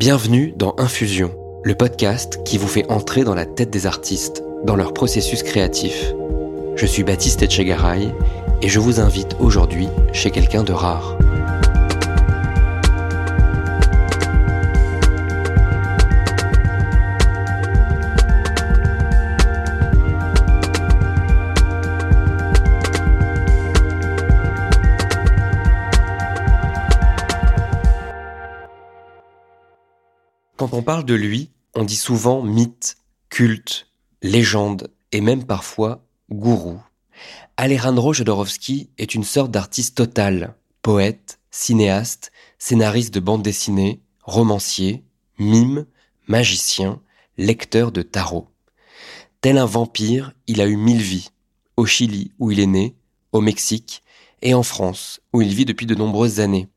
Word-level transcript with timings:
Bienvenue 0.00 0.54
dans 0.56 0.74
Infusion, 0.78 1.30
le 1.62 1.74
podcast 1.74 2.42
qui 2.46 2.56
vous 2.56 2.68
fait 2.68 2.90
entrer 2.90 3.22
dans 3.22 3.34
la 3.34 3.44
tête 3.44 3.68
des 3.68 3.84
artistes, 3.84 4.42
dans 4.64 4.74
leur 4.74 4.94
processus 4.94 5.42
créatif. 5.42 6.14
Je 6.74 6.86
suis 6.86 7.04
Baptiste 7.04 7.42
Etchegaray 7.42 8.08
et 8.62 8.68
je 8.70 8.80
vous 8.80 8.98
invite 8.98 9.36
aujourd'hui 9.40 9.88
chez 10.14 10.30
quelqu'un 10.30 10.62
de 10.62 10.72
rare. 10.72 11.18
Quand 30.60 30.74
on 30.74 30.82
parle 30.82 31.06
de 31.06 31.14
lui, 31.14 31.48
on 31.74 31.84
dit 31.84 31.96
souvent 31.96 32.42
mythe, 32.42 32.98
culte, 33.30 33.86
légende 34.20 34.92
et 35.10 35.22
même 35.22 35.46
parfois 35.46 36.04
gourou. 36.30 36.78
Alejandro 37.56 38.12
Jodorowsky 38.12 38.90
est 38.98 39.14
une 39.14 39.24
sorte 39.24 39.50
d'artiste 39.50 39.96
total, 39.96 40.54
poète, 40.82 41.38
cinéaste, 41.50 42.30
scénariste 42.58 43.14
de 43.14 43.20
bande 43.20 43.42
dessinée, 43.42 44.02
romancier, 44.22 45.02
mime, 45.38 45.86
magicien, 46.26 47.00
lecteur 47.38 47.90
de 47.90 48.02
tarot. 48.02 48.46
Tel 49.40 49.56
un 49.56 49.64
vampire, 49.64 50.34
il 50.46 50.60
a 50.60 50.66
eu 50.66 50.76
mille 50.76 51.00
vies. 51.00 51.30
Au 51.78 51.86
Chili, 51.86 52.32
où 52.38 52.50
il 52.50 52.60
est 52.60 52.66
né, 52.66 52.96
au 53.32 53.40
Mexique, 53.40 54.02
et 54.42 54.52
en 54.52 54.62
France, 54.62 55.22
où 55.32 55.40
il 55.40 55.54
vit 55.54 55.64
depuis 55.64 55.86
de 55.86 55.94
nombreuses 55.94 56.38
années. 56.38 56.68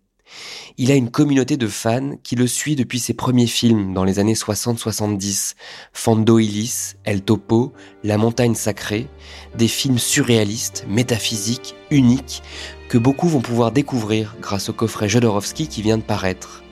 Il 0.78 0.92
a 0.92 0.96
une 0.96 1.12
communauté 1.12 1.56
de 1.56 1.68
fans 1.68 2.18
qui 2.24 2.36
le 2.36 2.48
suit 2.48 2.76
depuis 2.76 3.00
ses 3.00 3.14
premiers 3.14 3.48
films 3.48 3.94
dans 3.94 4.04
les 4.04 4.18
années 4.18 4.34
60-70, 4.34 5.54
Fando 5.94 6.40
Ilis, 6.40 6.96
El 7.04 7.22
Topo, 7.22 7.74
La 8.04 8.18
montagne 8.18 8.56
sacrée, 8.56 9.08
des 9.56 9.68
films 9.68 10.00
surréalistes, 10.00 10.86
métaphysiques, 10.88 11.76
uniques, 11.92 12.42
que 12.90 12.98
beaucoup 12.98 13.28
vont 13.28 13.42
pouvoir 13.42 13.72
découvrir 13.72 14.36
grâce 14.42 14.70
au 14.70 14.74
coffret 14.74 15.10
Jodorowsky 15.10 15.68
qui 15.68 15.82
vient 15.84 15.98
de 15.98 16.04
paraître. 16.04 16.64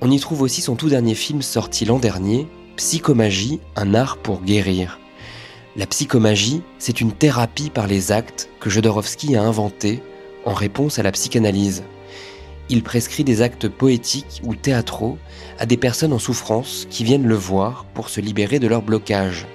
On 0.00 0.10
y 0.10 0.18
trouve 0.18 0.40
aussi 0.40 0.62
son 0.62 0.76
tout 0.76 0.88
dernier 0.88 1.14
film 1.14 1.42
sorti 1.42 1.84
l'an 1.84 1.98
dernier, 1.98 2.48
Psychomagie, 2.76 3.60
un 3.76 3.92
art 3.92 4.16
pour 4.16 4.40
guérir. 4.40 4.98
La 5.76 5.86
psychomagie, 5.86 6.62
c'est 6.78 7.02
une 7.02 7.12
thérapie 7.12 7.68
par 7.68 7.86
les 7.86 8.10
actes 8.10 8.48
que 8.58 8.70
Jodorowsky 8.70 9.36
a 9.36 9.42
inventé 9.42 10.02
en 10.46 10.54
réponse 10.54 10.98
à 10.98 11.02
la 11.02 11.12
psychanalyse 11.12 11.84
il 12.70 12.84
prescrit 12.84 13.24
des 13.24 13.42
actes 13.42 13.68
poétiques 13.68 14.40
ou 14.44 14.54
théâtraux 14.54 15.18
à 15.58 15.66
des 15.66 15.76
personnes 15.76 16.12
en 16.12 16.20
souffrance 16.20 16.86
qui 16.88 17.02
viennent 17.02 17.26
le 17.26 17.34
voir 17.34 17.84
pour 17.94 18.08
se 18.08 18.20
libérer 18.20 18.60
de 18.60 18.68
leur 18.68 18.80
blocage. 18.80 19.46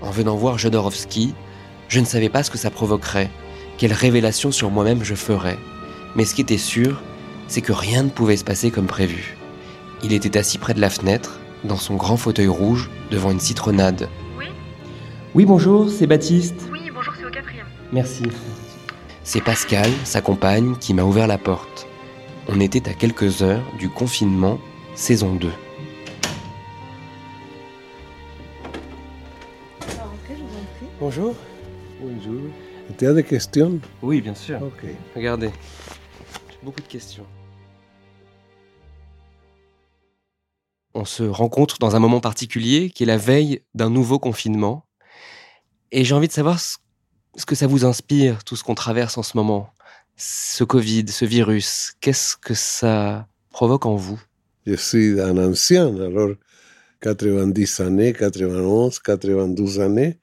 En 0.00 0.10
venant 0.10 0.36
voir 0.36 0.56
Jodorowsky, 0.56 1.34
je 1.88 1.98
ne 1.98 2.04
savais 2.04 2.28
pas 2.28 2.44
ce 2.44 2.50
que 2.52 2.56
ça 2.56 2.70
provoquerait, 2.70 3.30
quelle 3.78 3.92
révélation 3.92 4.52
sur 4.52 4.70
moi-même 4.70 5.02
je 5.02 5.16
ferais. 5.16 5.58
Mais 6.14 6.24
ce 6.24 6.36
qui 6.36 6.40
était 6.40 6.56
sûr, 6.56 7.02
c'est 7.48 7.62
que 7.62 7.72
rien 7.72 8.04
ne 8.04 8.10
pouvait 8.10 8.36
se 8.36 8.44
passer 8.44 8.70
comme 8.70 8.86
prévu. 8.86 9.36
Il 10.04 10.12
était 10.12 10.38
assis 10.38 10.58
près 10.58 10.72
de 10.72 10.80
la 10.80 10.88
fenêtre, 10.88 11.40
dans 11.64 11.76
son 11.76 11.96
grand 11.96 12.16
fauteuil 12.16 12.46
rouge, 12.46 12.90
devant 13.10 13.32
une 13.32 13.40
citronnade. 13.40 14.08
Oui 14.38 14.46
Oui, 15.34 15.44
bonjour, 15.44 15.90
c'est 15.90 16.06
Baptiste. 16.06 16.54
Oui, 16.70 16.90
bonjour, 16.94 17.12
c'est 17.18 17.26
au 17.26 17.30
quatrième. 17.30 17.66
Merci. 17.92 18.22
C'est 19.24 19.42
Pascal, 19.42 19.90
sa 20.04 20.20
compagne, 20.20 20.76
qui 20.78 20.94
m'a 20.94 21.02
ouvert 21.02 21.26
la 21.26 21.38
porte. 21.38 21.89
On 22.48 22.58
était 22.60 22.88
à 22.88 22.94
quelques 22.94 23.42
heures 23.42 23.64
du 23.78 23.88
confinement 23.88 24.58
saison 24.94 25.34
2. 25.34 25.50
Bonjour. 30.98 31.34
Bonjour. 32.00 32.40
Tu 32.98 33.06
as 33.06 33.12
des 33.14 33.24
questions? 33.24 33.78
Oui, 34.02 34.20
bien 34.20 34.34
sûr. 34.34 34.60
Ok. 34.62 34.84
Regardez. 35.14 35.50
J'ai 36.50 36.58
beaucoup 36.62 36.80
de 36.80 36.86
questions. 36.86 37.26
On 40.94 41.04
se 41.04 41.22
rencontre 41.22 41.78
dans 41.78 41.94
un 41.94 42.00
moment 42.00 42.20
particulier 42.20 42.90
qui 42.90 43.04
est 43.04 43.06
la 43.06 43.16
veille 43.16 43.62
d'un 43.74 43.90
nouveau 43.90 44.18
confinement. 44.18 44.84
Et 45.92 46.04
j'ai 46.04 46.14
envie 46.14 46.28
de 46.28 46.32
savoir 46.32 46.58
ce 46.60 46.78
ce 47.36 47.46
que 47.46 47.54
ça 47.54 47.66
vous 47.66 47.84
inspire, 47.84 48.44
tout 48.44 48.56
ce 48.56 48.64
qu'on 48.64 48.74
traverse 48.74 49.16
en 49.18 49.22
ce 49.22 49.36
moment 49.36 49.72
ce 50.22 50.64
Covid, 50.64 51.06
ce 51.08 51.24
virus, 51.24 51.94
qu'est-ce 52.00 52.36
que 52.36 52.52
ça 52.52 53.26
provoque 53.48 53.86
en 53.86 53.96
vous? 53.96 54.20
Je 54.66 54.74
suis 54.74 55.18
un 55.18 55.38
ancien, 55.38 55.86
alors 55.96 56.34
90 57.00 57.80
années, 57.80 58.12
91, 58.12 58.98
92 58.98 59.80
années, 59.80 60.18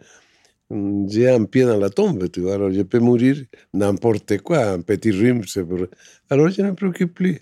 j'ai 1.08 1.28
un 1.28 1.46
pied 1.46 1.64
dans 1.64 1.78
la 1.78 1.90
tombe, 1.90 2.30
tu 2.30 2.42
vois. 2.42 2.54
Alors 2.54 2.72
je 2.72 2.84
peux 2.84 3.00
mourir 3.00 3.38
n'importe 3.74 4.38
quoi, 4.40 4.68
un 4.68 4.82
petit 4.82 5.10
rhume, 5.10 5.42
c'est 5.48 5.64
pour... 5.64 5.80
Alors 6.30 6.50
je 6.50 6.62
ne 6.62 6.68
me 6.68 6.76
préoccupe 6.76 7.16
plus. 7.16 7.40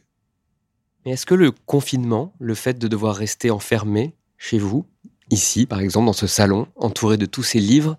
Mais 1.06 1.12
est-ce 1.12 1.26
que 1.26 1.36
le 1.36 1.52
confinement, 1.52 2.34
le 2.40 2.56
fait 2.56 2.80
de 2.80 2.88
devoir 2.88 3.18
rester 3.18 3.52
enfermé 3.52 4.16
chez 4.38 4.60
vous, 4.60 4.86
ici 5.30 5.66
par 5.66 5.82
exemple, 5.82 6.06
dans 6.06 6.14
ce 6.14 6.28
salon, 6.28 6.68
entouré 6.78 7.18
de 7.18 7.26
tous 7.26 7.44
ces 7.44 7.60
livres, 7.60 7.98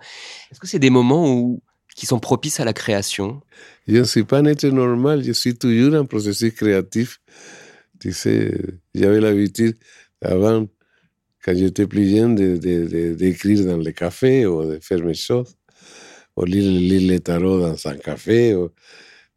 est-ce 0.51 0.61
que 0.61 0.67
c'est 0.67 0.79
des 0.79 0.91
moments 0.91 1.31
où 1.31 1.61
qui 1.97 2.05
sont 2.07 2.21
propices 2.21 2.61
à 2.61 2.65
la 2.65 2.75
création 2.75 3.41
Je 3.89 3.97
ne 3.97 4.05
suis 4.05 4.23
pas 4.23 4.39
un 4.39 4.45
être 4.45 4.67
normal, 4.67 5.25
je 5.25 5.33
suis 5.33 5.57
toujours 5.57 5.95
un 5.95 6.05
processus 6.05 6.53
créatif. 6.53 7.21
Tu 7.99 8.13
sais, 8.13 8.53
j'avais 8.95 9.21
l'habitude 9.21 9.77
avant, 10.21 10.67
quand 11.43 11.57
j'étais 11.57 11.87
plus 11.87 12.11
jeune, 12.11 12.35
d'écrire 12.37 13.65
dans 13.65 13.79
les 13.79 13.95
cafés 13.95 14.45
ou 14.47 14.65
de 14.73 14.79
faire 14.81 15.03
mes 15.03 15.15
choses, 15.15 15.57
ou 16.37 16.45
lire, 16.45 17.11
les 17.11 17.21
tarots 17.21 17.61
dans 17.61 17.89
un 17.89 17.97
café. 17.97 18.55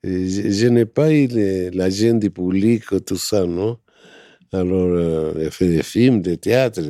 Je, 0.03 0.67
n'ai 0.67 0.85
pas 0.85 1.13
eu 1.13 1.27
la 1.71 1.89
gêne 1.89 2.19
du 2.19 2.29
public, 2.29 2.83
tout 3.05 3.17
ça, 3.17 3.45
non? 3.45 3.79
Alors, 4.51 4.87
euh, 4.87 5.33
j'ai 5.37 5.51
fait 5.51 5.67
des 5.67 5.83
films, 5.83 6.21
des 6.21 6.37
théâtres, 6.37 6.81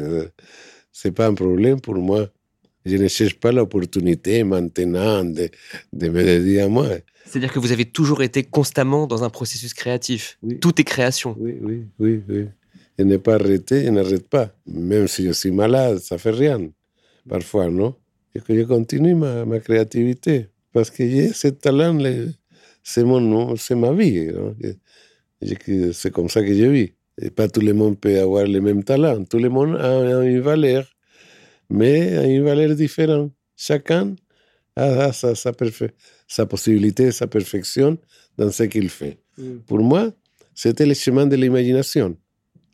c'est 0.91 1.12
pas 1.12 1.28
un 1.28 1.34
problème 1.34 1.80
pour 1.80 1.96
moi. 1.96 2.30
Je 2.89 2.97
ne 2.97 3.07
cherche 3.07 3.35
pas 3.35 3.51
l'opportunité 3.51 4.44
maintenant 4.44 5.23
de, 5.23 5.50
de 5.94 6.09
me 6.09 6.23
dédier 6.23 6.61
à 6.61 6.67
moi. 6.67 6.88
C'est-à-dire 7.25 7.53
que 7.53 7.59
vous 7.59 7.72
avez 7.72 7.85
toujours 7.85 8.23
été 8.23 8.44
constamment 8.44 9.05
dans 9.05 9.23
un 9.23 9.29
processus 9.29 9.73
créatif. 9.73 10.38
Oui. 10.41 10.59
Tout 10.59 10.81
est 10.81 10.83
création. 10.83 11.35
Oui, 11.39 11.57
oui, 11.61 11.83
oui, 12.00 12.23
oui. 12.27 12.45
Je 12.97 13.03
n'ai 13.03 13.19
pas 13.19 13.35
arrêté, 13.35 13.85
je 13.85 13.89
n'arrête 13.91 14.27
pas. 14.27 14.51
Même 14.66 15.07
si 15.07 15.25
je 15.25 15.31
suis 15.31 15.51
malade, 15.51 16.00
ça 16.00 16.17
fait 16.17 16.31
rien. 16.31 16.59
Parfois, 17.27 17.69
non 17.69 17.95
Et 18.35 18.39
que 18.39 18.53
je 18.57 18.63
continue 18.63 19.16
ma, 19.16 19.45
ma 19.45 19.59
créativité. 19.59 20.47
Parce 20.73 20.89
que 20.89 21.07
j'ai 21.07 21.31
ce 21.31 21.50
talent, 21.50 21.97
c'est 22.83 23.03
mon 23.03 23.56
c'est 23.56 23.75
ma 23.75 23.94
vie. 23.94 24.31
C'est 25.94 26.11
comme 26.11 26.29
ça 26.29 26.41
que 26.41 26.53
je 26.53 26.66
vis. 26.66 26.94
Et 27.21 27.29
pas 27.29 27.47
tout 27.47 27.61
le 27.61 27.73
monde 27.73 28.00
peut 28.00 28.19
avoir 28.19 28.45
le 28.45 28.59
même 28.61 28.83
talent. 28.83 29.23
Tout 29.25 29.39
le 29.39 29.50
monde 29.50 29.75
a 29.75 30.23
une 30.23 30.39
valeur 30.39 30.85
mais 31.69 32.18
a 32.18 32.25
une 32.25 32.44
valeur 32.44 32.75
différente. 32.75 33.31
Chacun 33.56 34.16
a 34.75 35.12
sa, 35.12 35.35
sa, 35.35 35.52
sa 36.28 36.46
possibilité, 36.46 37.12
sa 37.12 37.28
perfection 37.28 37.97
dans 38.38 38.52
ce 38.52 38.63
qu'il 38.63 38.90
fait. 38.90 39.19
Mm. 39.38 39.57
Pour 39.68 39.80
moi, 39.80 40.12
c'était 40.56 40.85
le 40.85 40.94
chemin 40.94 41.25
de 41.25 41.35
l'imagination. 41.35 42.18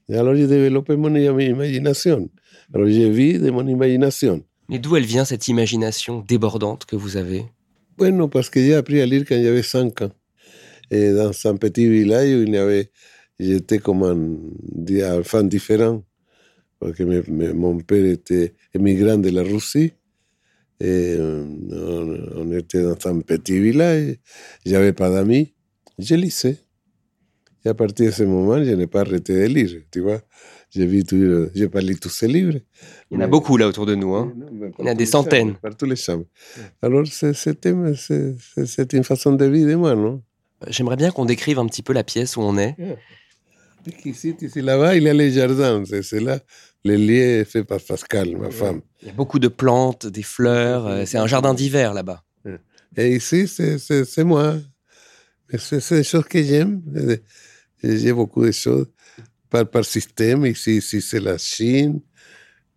Alors, 0.09 0.35
j'ai 0.35 0.47
développé 0.47 0.95
mon 0.95 1.13
imagination. 1.15 2.29
Alors, 2.73 2.87
j'ai 2.87 3.09
vu 3.09 3.39
de 3.39 3.49
mon 3.49 3.67
imagination. 3.67 4.43
Mais 4.69 4.79
d'où 4.79 4.95
elle 4.95 5.05
vient 5.05 5.25
cette 5.25 5.47
imagination 5.47 6.23
débordante 6.27 6.85
que 6.85 6.95
vous 6.95 7.17
avez? 7.17 7.45
Bueno, 7.97 8.27
parce 8.27 8.49
que 8.49 8.59
j'ai 8.59 8.75
appris 8.75 9.01
à 9.01 9.05
lire 9.05 9.23
quand 9.27 9.41
j'avais 9.41 9.63
5 9.63 10.01
ans. 10.01 10.11
Et 10.91 11.11
dans 11.11 11.31
un 11.45 11.57
petit 11.57 11.89
village 11.89 12.29
où 12.29 12.43
il 12.43 12.53
y 12.53 12.57
avait, 12.57 12.91
j'étais 13.39 13.79
comme 13.79 14.03
un 14.03 15.19
enfant 15.19 15.43
différent. 15.43 16.03
Parce 16.85 16.97
que 16.97 17.03
me, 17.03 17.23
me, 17.27 17.53
mon 17.53 17.79
père 17.79 18.05
était 18.05 18.53
émigrant 18.73 19.17
de 19.17 19.29
la 19.29 19.41
Russie. 19.41 19.93
Et 20.79 21.17
on, 21.19 22.17
on 22.35 22.51
était 22.51 22.83
dans 22.83 22.97
un 23.05 23.21
petit 23.21 23.59
village. 23.59 24.17
J'avais 24.65 24.93
pas 24.93 25.09
d'amis. 25.09 25.53
Je 25.97 26.13
lisais. 26.15 26.57
Et 27.63 27.69
à 27.69 27.73
partir 27.73 28.05
de 28.05 28.11
ce 28.11 28.23
moment, 28.23 28.63
je 28.63 28.71
n'ai 28.71 28.85
pas 28.85 29.01
arrêté 29.01 29.33
de 29.33 29.45
lire. 29.45 29.81
Tu 29.91 30.01
vois, 30.01 30.21
j'ai 30.69 30.85
vu 30.85 31.03
tout, 31.03 31.49
j'ai 31.55 31.69
pas 31.69 31.81
lu 31.81 31.95
tous 31.95 32.09
ces 32.09 32.27
livres. 32.27 32.59
Il 33.09 33.15
y 33.15 33.17
en 33.17 33.21
a 33.21 33.27
beaucoup 33.27 33.57
là 33.57 33.67
autour 33.67 33.87
de 33.87 33.95
nous. 33.95 34.13
Hein. 34.13 34.31
Il 34.51 34.85
y 34.85 34.87
en 34.87 34.91
a 34.91 34.93
des 34.93 35.07
centaines. 35.07 35.47
Chambres, 35.47 35.59
par 35.61 35.75
tous 35.75 35.85
les 35.87 35.95
chambres. 35.95 36.25
Alors, 36.83 37.07
c'est 37.07 38.93
une 38.93 39.03
façon 39.03 39.33
de 39.33 39.45
vie 39.45 39.65
de 39.65 39.73
moi, 39.73 39.95
non? 39.95 40.21
J'aimerais 40.67 40.97
bien 40.97 41.09
qu'on 41.09 41.25
décrive 41.25 41.57
un 41.57 41.65
petit 41.65 41.81
peu 41.81 41.93
la 41.93 42.03
pièce 42.03 42.37
où 42.37 42.41
on 42.41 42.55
est. 42.59 42.75
Yeah. 42.77 42.97
Ici, 44.03 44.35
ici 44.41 44.61
là-bas, 44.61 44.95
il 44.95 45.03
y 45.03 45.09
a 45.09 45.13
les 45.13 45.31
jardins. 45.31 45.83
C'est 45.85 46.19
là, 46.19 46.39
le 46.85 46.95
lieu 46.95 47.39
est 47.41 47.45
fait 47.45 47.63
par 47.63 47.81
Pascal, 47.81 48.37
ma 48.37 48.51
femme. 48.51 48.81
Il 49.01 49.07
y 49.07 49.11
a 49.11 49.13
beaucoup 49.13 49.39
de 49.39 49.47
plantes, 49.47 50.05
des 50.05 50.23
fleurs. 50.23 51.05
C'est 51.07 51.17
un 51.17 51.27
jardin 51.27 51.53
d'hiver 51.53 51.93
là-bas. 51.93 52.23
Et 52.95 53.15
ici, 53.15 53.47
c'est 53.47 54.23
moi. 54.23 54.55
C'est 55.57 55.89
des 55.89 56.03
choses 56.03 56.25
que 56.25 56.41
j'aime. 56.41 56.81
J'ai 57.83 58.13
beaucoup 58.13 58.45
de 58.45 58.51
choses. 58.51 58.87
par, 59.49 59.67
par 59.69 59.83
système. 59.83 60.45
Ici, 60.45 60.77
ici 60.77 61.01
c'est 61.01 61.19
la 61.19 61.37
Chine. 61.37 62.01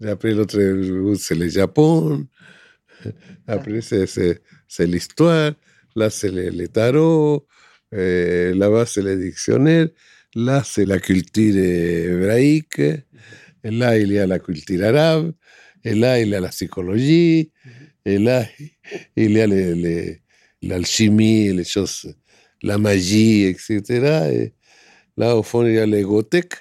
Après, 0.04 0.32
l'autre 0.32 0.58
c'est 1.18 1.34
le 1.34 1.48
Japon. 1.48 2.26
Après, 3.46 3.80
c'est 3.82 4.86
l'histoire. 4.86 5.52
Là, 5.94 6.10
c'est 6.10 6.30
les, 6.30 6.68
tarots. 6.68 7.46
Là-bas, 7.92 8.86
c'est 8.86 9.02
les 9.02 9.16
dictionnaires. 9.16 9.88
Là, 10.34 10.62
c'est 10.64 10.84
la 10.84 10.98
culture 10.98 11.56
hébraïque. 11.56 12.80
Et 13.64 13.70
là, 13.70 13.98
il 13.98 14.12
y 14.12 14.18
a 14.18 14.26
la 14.26 14.38
culture 14.38 14.82
arabe. 14.84 15.32
Et 15.84 15.94
là, 15.94 16.20
il 16.20 16.28
y 16.28 16.34
a 16.34 16.40
la 16.40 16.48
psychologie. 16.48 17.50
Et 18.04 18.18
là, 18.18 18.44
il 19.16 19.32
y 19.32 19.40
a 19.40 19.46
l'alchimie, 20.62 21.48
les, 21.48 21.52
les 21.52 21.64
choses, 21.64 22.14
la 22.62 22.78
magie, 22.78 23.44
etc. 23.44 23.80
Et 24.32 24.52
là, 25.16 25.36
au 25.36 25.42
fond, 25.42 25.66
il 25.66 25.74
y 25.74 25.78
a 25.78 25.86
l'égothèque, 25.86 26.54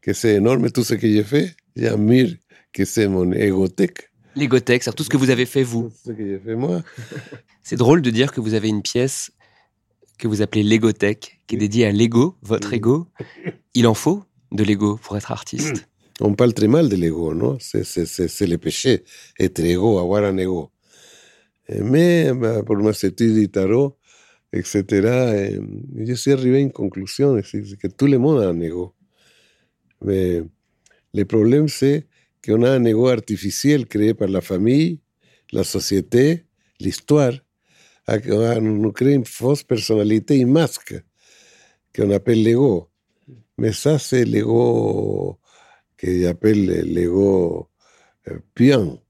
que 0.00 0.12
c'est 0.12 0.34
énorme, 0.34 0.70
tout 0.70 0.84
ce 0.84 0.94
que 0.94 1.08
j'ai 1.08 1.24
fait. 1.24 1.54
Il 1.74 1.82
y 1.82 1.86
a 1.88 1.96
Mir, 1.96 2.36
que 2.72 2.84
c'est 2.84 3.08
mon 3.08 3.32
égothèque. 3.32 4.10
L'égothèque, 4.36 4.82
c'est 4.84 4.94
tout 4.94 5.02
ce 5.02 5.08
que 5.08 5.16
vous 5.16 5.30
avez 5.30 5.46
fait 5.46 5.62
vous. 5.62 5.90
ce 6.04 6.12
que 6.12 6.24
j'ai 6.24 6.38
fait 6.38 6.54
moi. 6.54 6.82
c'est 7.62 7.76
drôle 7.76 8.02
de 8.02 8.10
dire 8.10 8.32
que 8.32 8.40
vous 8.40 8.54
avez 8.54 8.68
une 8.68 8.82
pièce 8.82 9.30
que 10.18 10.28
vous 10.28 10.42
appelez 10.42 10.62
l'égothèque, 10.62 11.40
qui 11.46 11.56
est 11.56 11.58
dédiée 11.58 11.86
à 11.86 11.92
l'ego, 11.92 12.36
votre 12.42 12.72
ego. 12.72 13.08
Il 13.74 13.86
en 13.86 13.94
faut 13.94 14.24
de 14.52 14.62
l'ego 14.62 14.98
pour 15.02 15.16
être 15.16 15.32
artiste. 15.32 15.88
On 16.20 16.34
parle 16.34 16.54
très 16.54 16.68
mal 16.68 16.88
de 16.88 16.96
l'ego, 16.96 17.34
non 17.34 17.58
C'est 17.60 18.46
le 18.46 18.56
péché, 18.56 19.04
être 19.38 19.60
ego, 19.60 19.98
avoir 19.98 20.24
un 20.24 20.36
ego. 20.38 20.72
Mais 21.68 22.32
bah, 22.32 22.62
pour 22.62 22.76
ma 22.76 22.90
études 22.90 23.34
de 23.34 23.46
tarot, 23.46 23.98
etc., 24.52 24.84
je 25.94 26.14
suis 26.14 26.32
arrivé 26.32 26.56
à 26.56 26.60
une 26.60 26.72
conclusion, 26.72 27.38
c'est 27.44 27.62
que 27.76 27.88
tout 27.88 28.06
le 28.06 28.18
monde 28.18 28.40
a 28.42 28.48
un 28.48 28.60
ego. 28.60 28.94
Mais 30.02 30.42
le 31.12 31.24
problème, 31.24 31.68
c'est 31.68 32.06
qu'on 32.42 32.62
a 32.62 32.70
un 32.70 32.84
ego 32.84 33.08
artificiel 33.08 33.86
créé 33.86 34.14
par 34.14 34.28
la 34.28 34.40
famille, 34.40 35.00
la 35.52 35.64
société, 35.64 36.46
l'histoire. 36.80 37.32
On 38.08 38.90
crée 38.92 39.14
une 39.14 39.24
fausse 39.26 39.64
personnalité, 39.64 40.36
une 40.36 40.52
masque 40.52 40.94
qu'on 41.94 42.10
appelle 42.10 42.42
l'ego. 42.42 42.88
Mais 43.58 43.72
ça, 43.72 43.98
c'est 43.98 44.24
que 45.96 46.20
j'appelle 46.20 46.66
l'ego 46.82 47.70
euh, 48.28 48.38
pian. 48.54 49.00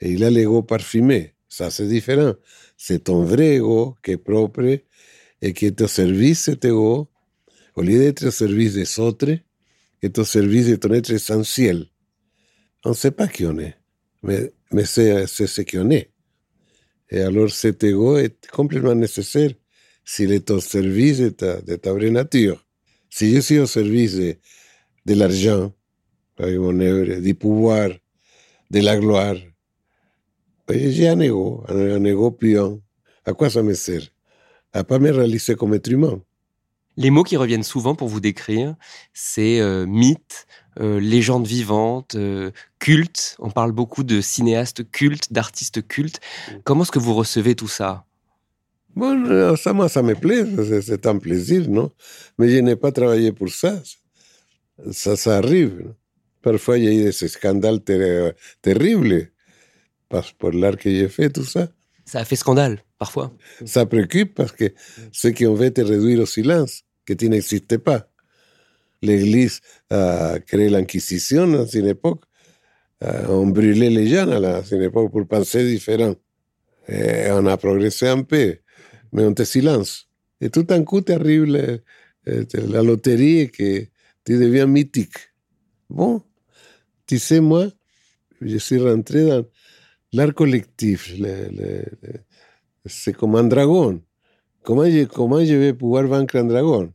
Et 0.00 0.12
il 0.12 0.24
a 0.24 0.30
l'ego 0.30 0.62
parfumé. 0.62 1.34
Ça, 1.48 1.70
c'est 1.70 1.86
différent. 1.86 2.34
C'est 2.76 3.04
ton 3.04 3.24
vrai 3.24 3.56
ego 3.56 3.96
qui 4.02 4.12
est 4.12 4.16
propre 4.16 4.80
et 5.42 5.52
qui 5.52 5.66
est 5.66 5.80
au 5.80 5.88
service 5.88 6.42
cet 6.42 6.64
ego, 6.64 7.08
au 7.76 7.82
lieu 7.82 7.98
d'être 7.98 8.26
au 8.26 8.30
service 8.30 8.74
des 8.74 9.00
autres, 9.00 9.38
est 10.02 10.18
au 10.18 10.24
service 10.24 10.68
de 10.68 10.76
ton 10.76 10.92
être 10.92 11.10
essentiel. 11.10 11.86
On 12.84 12.90
ne 12.90 12.94
sait 12.94 13.10
pas 13.10 13.28
qui 13.28 13.46
on 13.46 13.58
est, 13.58 13.76
mais, 14.22 14.52
mais 14.72 14.84
c'est 14.84 15.26
ce 15.26 15.62
qu'on 15.62 15.90
est. 15.90 16.10
Et 17.10 17.20
alors 17.20 17.50
cet 17.50 17.84
ego 17.84 18.16
est 18.16 18.46
complètement 18.50 18.94
nécessaire 18.94 19.50
s'il 20.04 20.32
est 20.32 20.50
au 20.50 20.60
service 20.60 21.18
de 21.18 21.28
ta, 21.30 21.60
de 21.62 21.76
ta 21.76 21.92
vraie. 21.92 22.12
Si 23.10 23.34
je 23.34 23.40
suis 23.40 23.58
au 23.58 23.66
service 23.66 24.16
de, 24.16 24.36
de 25.06 25.14
l'argent, 25.14 25.72
du 26.38 27.34
pouvoir, 27.34 27.90
de 28.70 28.80
la 28.80 28.96
gloire, 28.96 29.36
j'ai 30.68 31.08
un 31.08 31.20
ego, 31.20 31.62
un, 31.68 32.04
ego 32.04 32.30
pion. 32.30 32.80
À 33.26 33.32
quoi 33.32 33.50
ça 33.50 33.62
me 33.62 33.74
sert 33.74 34.02
À 34.72 34.84
pas 34.84 34.98
me 34.98 35.10
réaliser 35.10 35.54
comme 35.54 35.74
être 35.74 35.90
humain. 35.90 36.20
Les 36.96 37.10
mots 37.10 37.24
qui 37.24 37.36
reviennent 37.36 37.64
souvent 37.64 37.94
pour 37.94 38.08
vous 38.08 38.20
décrire, 38.20 38.76
c'est 39.12 39.60
euh, 39.60 39.84
mythe, 39.84 40.46
euh, 40.80 41.00
légende 41.00 41.46
vivante, 41.46 42.14
euh, 42.14 42.50
culte. 42.78 43.36
On 43.40 43.50
parle 43.50 43.72
beaucoup 43.72 44.04
de 44.04 44.20
cinéastes 44.20 44.88
cultes, 44.90 45.32
d'artistes 45.32 45.86
cultes. 45.86 46.20
Comment 46.62 46.82
est-ce 46.82 46.92
que 46.92 47.00
vous 47.00 47.14
recevez 47.14 47.56
tout 47.56 47.68
ça? 47.68 48.04
Bon, 48.94 49.56
ça, 49.56 49.72
moi, 49.72 49.88
ça 49.88 50.02
me 50.02 50.14
plaît, 50.14 50.44
c'est 50.82 51.04
un 51.06 51.18
plaisir, 51.18 51.68
non? 51.68 51.90
Mais 52.38 52.48
je 52.48 52.58
n'ai 52.58 52.76
pas 52.76 52.92
travaillé 52.92 53.32
pour 53.32 53.48
ça. 53.48 53.82
Ça, 54.92 55.16
ça 55.16 55.38
arrive. 55.38 55.94
Parfois, 56.42 56.78
il 56.78 56.84
y 56.84 56.88
a 56.88 56.92
eu 56.92 57.04
des 57.04 57.12
scandales 57.12 57.80
terribles 58.62 59.30
pour 60.38 60.52
l'art 60.52 60.76
que 60.76 60.90
j'ai 60.90 61.08
fait, 61.08 61.30
tout 61.30 61.44
ça. 61.44 61.68
Ça 62.04 62.20
a 62.20 62.24
fait 62.24 62.36
scandale, 62.36 62.84
parfois. 62.98 63.34
Ça 63.64 63.86
préoccupe 63.86 64.34
parce 64.34 64.52
que 64.52 64.72
ceux 65.10 65.30
qui 65.30 65.46
ont 65.46 65.56
fait 65.56 65.70
te 65.70 65.80
réduire 65.80 66.20
au 66.20 66.26
silence, 66.26 66.82
que 67.06 67.14
tu 67.14 67.28
n'existais 67.28 67.78
pas. 67.78 68.08
L'Église 69.00 69.60
a 69.90 70.38
créé 70.46 70.68
l'Inquisition 70.68 71.52
à 71.54 71.66
une 71.72 71.86
époque. 71.86 72.24
On 73.00 73.46
brûlait 73.46 73.90
les 73.90 74.06
gens 74.06 74.30
à 74.30 74.62
une 74.70 74.82
époque 74.82 75.12
pour 75.12 75.26
penser 75.26 75.64
différent. 75.66 76.14
Et 76.88 77.28
on 77.30 77.46
a 77.46 77.56
progressé 77.56 78.08
un 78.08 78.22
peu, 78.22 78.56
mais 79.12 79.24
on 79.24 79.32
te 79.32 79.44
silence. 79.44 80.08
Et 80.40 80.50
tout 80.50 80.62
d'un 80.62 80.84
coup, 80.84 81.00
terrible, 81.00 81.82
la 82.26 82.82
loterie 82.82 83.40
et 83.40 83.48
que 83.48 83.86
tu 84.24 84.38
deviens 84.38 84.66
mythique. 84.66 85.18
Bon, 85.90 86.22
tu 87.06 87.18
sais, 87.18 87.40
moi, 87.40 87.68
je 88.40 88.58
rentré 88.78 89.26
dans, 89.26 89.44
l'art 90.12 90.34
collectif, 90.34 91.14
un 93.36 93.44
dragon. 93.44 94.00
Comment 94.62 94.86
je, 94.86 95.04
comment 95.04 95.44
je 95.44 96.06
vaincre 96.06 96.36
un 96.36 96.44
dragon 96.44 96.92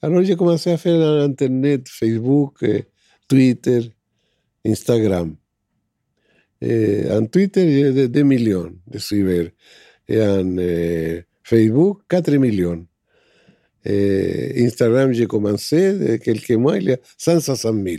Alors 0.00 0.22
j'ai 0.22 0.36
commencé 0.36 0.70
à 0.70 0.78
faire 0.78 1.22
Internet, 1.22 1.88
Facebook, 1.88 2.58
eh, 2.62 2.84
Twitter, 3.28 3.92
Instagram. 4.64 5.36
En 6.62 7.26
Twitter, 7.26 7.92
j'ai 7.92 8.08
2 8.08 8.22
millions 8.22 8.72
de 8.86 8.98
suiveurs. 8.98 9.48
En 10.10 10.56
eh, 10.58 11.24
Facebook, 11.42 12.02
4 12.08 12.36
millions. 12.36 12.86
Et 13.84 14.64
Instagram, 14.64 15.12
j'ai 15.12 15.26
commencé, 15.26 16.18
quelques 16.24 16.52
mois, 16.52 16.78
il 16.78 16.84
y 16.84 16.92
a 16.92 16.98
160 17.18 17.74
000. 17.82 17.96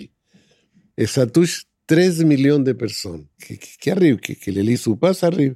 Et 0.97 1.05
ça 1.05 1.27
touche 1.27 1.65
13 1.87 2.23
millions 2.23 2.59
de 2.59 2.71
personnes 2.71 3.25
qui, 3.45 3.59
qui 3.59 3.91
arrivent, 3.91 4.17
qui, 4.17 4.35
qui 4.35 4.51
les 4.51 4.63
lisent 4.63 4.87
ou 4.87 4.95
pas, 4.95 5.13
ça 5.13 5.27
arrive. 5.27 5.55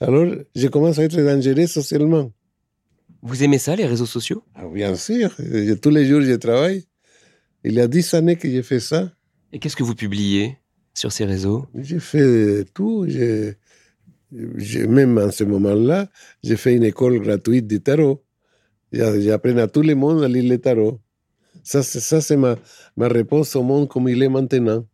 Alors, 0.00 0.26
je 0.54 0.68
commence 0.68 0.98
à 0.98 1.04
être 1.04 1.16
dangereux 1.20 1.66
socialement. 1.66 2.32
Vous 3.20 3.42
aimez 3.42 3.58
ça, 3.58 3.74
les 3.76 3.84
réseaux 3.86 4.06
sociaux? 4.06 4.42
Ah, 4.54 4.66
Bien 4.72 4.94
sûr. 4.94 5.34
tous 5.82 5.90
les 5.90 6.06
jours, 6.06 6.22
je 6.22 6.34
travaille. 6.34 6.84
Il 7.64 7.74
y 7.74 7.80
a 7.80 7.88
10 7.88 8.14
années 8.14 8.36
que 8.36 8.48
j'ai 8.48 8.62
fait 8.62 8.80
ça. 8.80 9.12
Et 9.52 9.58
qu'est-ce 9.58 9.76
que 9.76 9.82
vous 9.82 9.94
publiez 9.96 10.56
sur 10.94 11.10
ces 11.12 11.24
réseaux? 11.24 11.66
J'ai 11.74 11.98
fait 12.00 12.64
tout. 12.72 13.06
même 14.30 15.18
en 15.18 15.30
ce 15.30 15.44
moment-là, 15.44 16.08
j'ai 16.44 16.56
fait 16.56 16.74
une 16.74 16.84
école 16.84 17.18
gratuite 17.20 17.66
de 17.66 17.78
tarot. 17.78 18.22
J'apprends 18.92 19.56
à 19.58 19.66
tout 19.68 19.82
le 19.82 19.94
monde 19.94 20.22
à 20.24 20.28
lire 20.28 20.48
le 20.48 20.58
tarot. 20.58 21.00
Ça, 21.62 21.82
ça 21.82 22.20
c'est 22.20 22.36
ma, 22.36 22.56
ma 22.96 23.08
réponse 23.08 23.54
au 23.56 23.62
monde 23.62 23.88
comme 23.88 24.08
il 24.08 24.22
est 24.22 24.28
maintenant. 24.28 24.86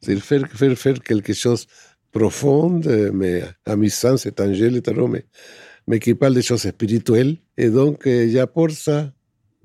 C'est 0.00 0.16
faire, 0.16 0.46
faire, 0.48 0.78
faire 0.78 1.02
quelque 1.02 1.32
chose 1.32 1.66
profond, 2.10 2.80
mais 3.12 3.42
amusant, 3.66 4.16
c'est 4.16 4.40
un 4.40 4.52
jeu, 4.52 4.70
le 4.70 4.80
tarot, 4.80 5.08
mais, 5.08 5.26
mais 5.86 5.98
qui 5.98 6.14
parle 6.14 6.34
des 6.34 6.42
choses 6.42 6.62
spirituelles. 6.62 7.36
Et 7.56 7.68
donc, 7.68 8.08
j'apporte 8.08 8.72
ça. 8.72 9.12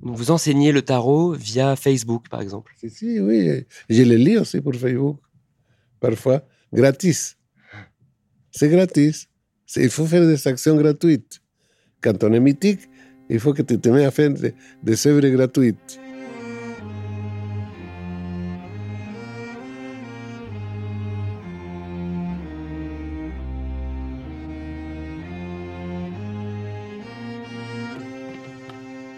Vous 0.02 0.32
enseignez 0.32 0.72
le 0.72 0.82
tarot 0.82 1.32
via 1.34 1.76
Facebook, 1.76 2.28
par 2.30 2.42
exemple 2.42 2.74
Si, 2.78 2.90
si, 2.90 3.20
oui. 3.20 3.66
Je 3.90 4.04
le 4.04 4.16
lis 4.16 4.38
aussi 4.38 4.60
pour 4.60 4.76
Facebook, 4.76 5.18
parfois, 6.00 6.44
gratis. 6.74 7.38
C'est 8.52 8.70
gratis. 8.70 9.28
Il 9.78 9.90
faut 9.90 10.06
faire 10.06 10.26
des 10.28 10.48
actions 10.48 10.76
gratuites. 10.76 11.40
Quand 12.02 12.22
on 12.24 12.34
est 12.34 12.40
mythique, 12.40 12.82
il 13.34 13.40
faut 13.40 13.52
que 13.52 13.64
tu 13.64 13.80
te 13.80 13.90
mettes 13.90 14.06
à 14.06 14.12
faire 14.12 14.30
des, 14.30 14.54
des 14.84 15.08
œuvres 15.08 15.28
gratuites. 15.28 16.00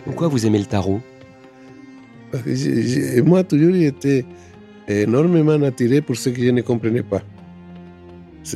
Pourquoi 0.05 0.29
vous 0.29 0.45
aimez 0.45 0.60
le 0.60 0.65
tarot? 0.65 1.01
Moi, 3.25 3.43
toujours, 3.43 3.74
j'étais 3.74 4.24
énormément 4.88 5.62
attiré 5.63 6.00
pour 6.00 6.15
ce 6.15 6.29
que 6.29 6.41
je 6.41 6.51
ne 6.51 6.62
comprenais 6.62 7.03
pas. 7.03 7.22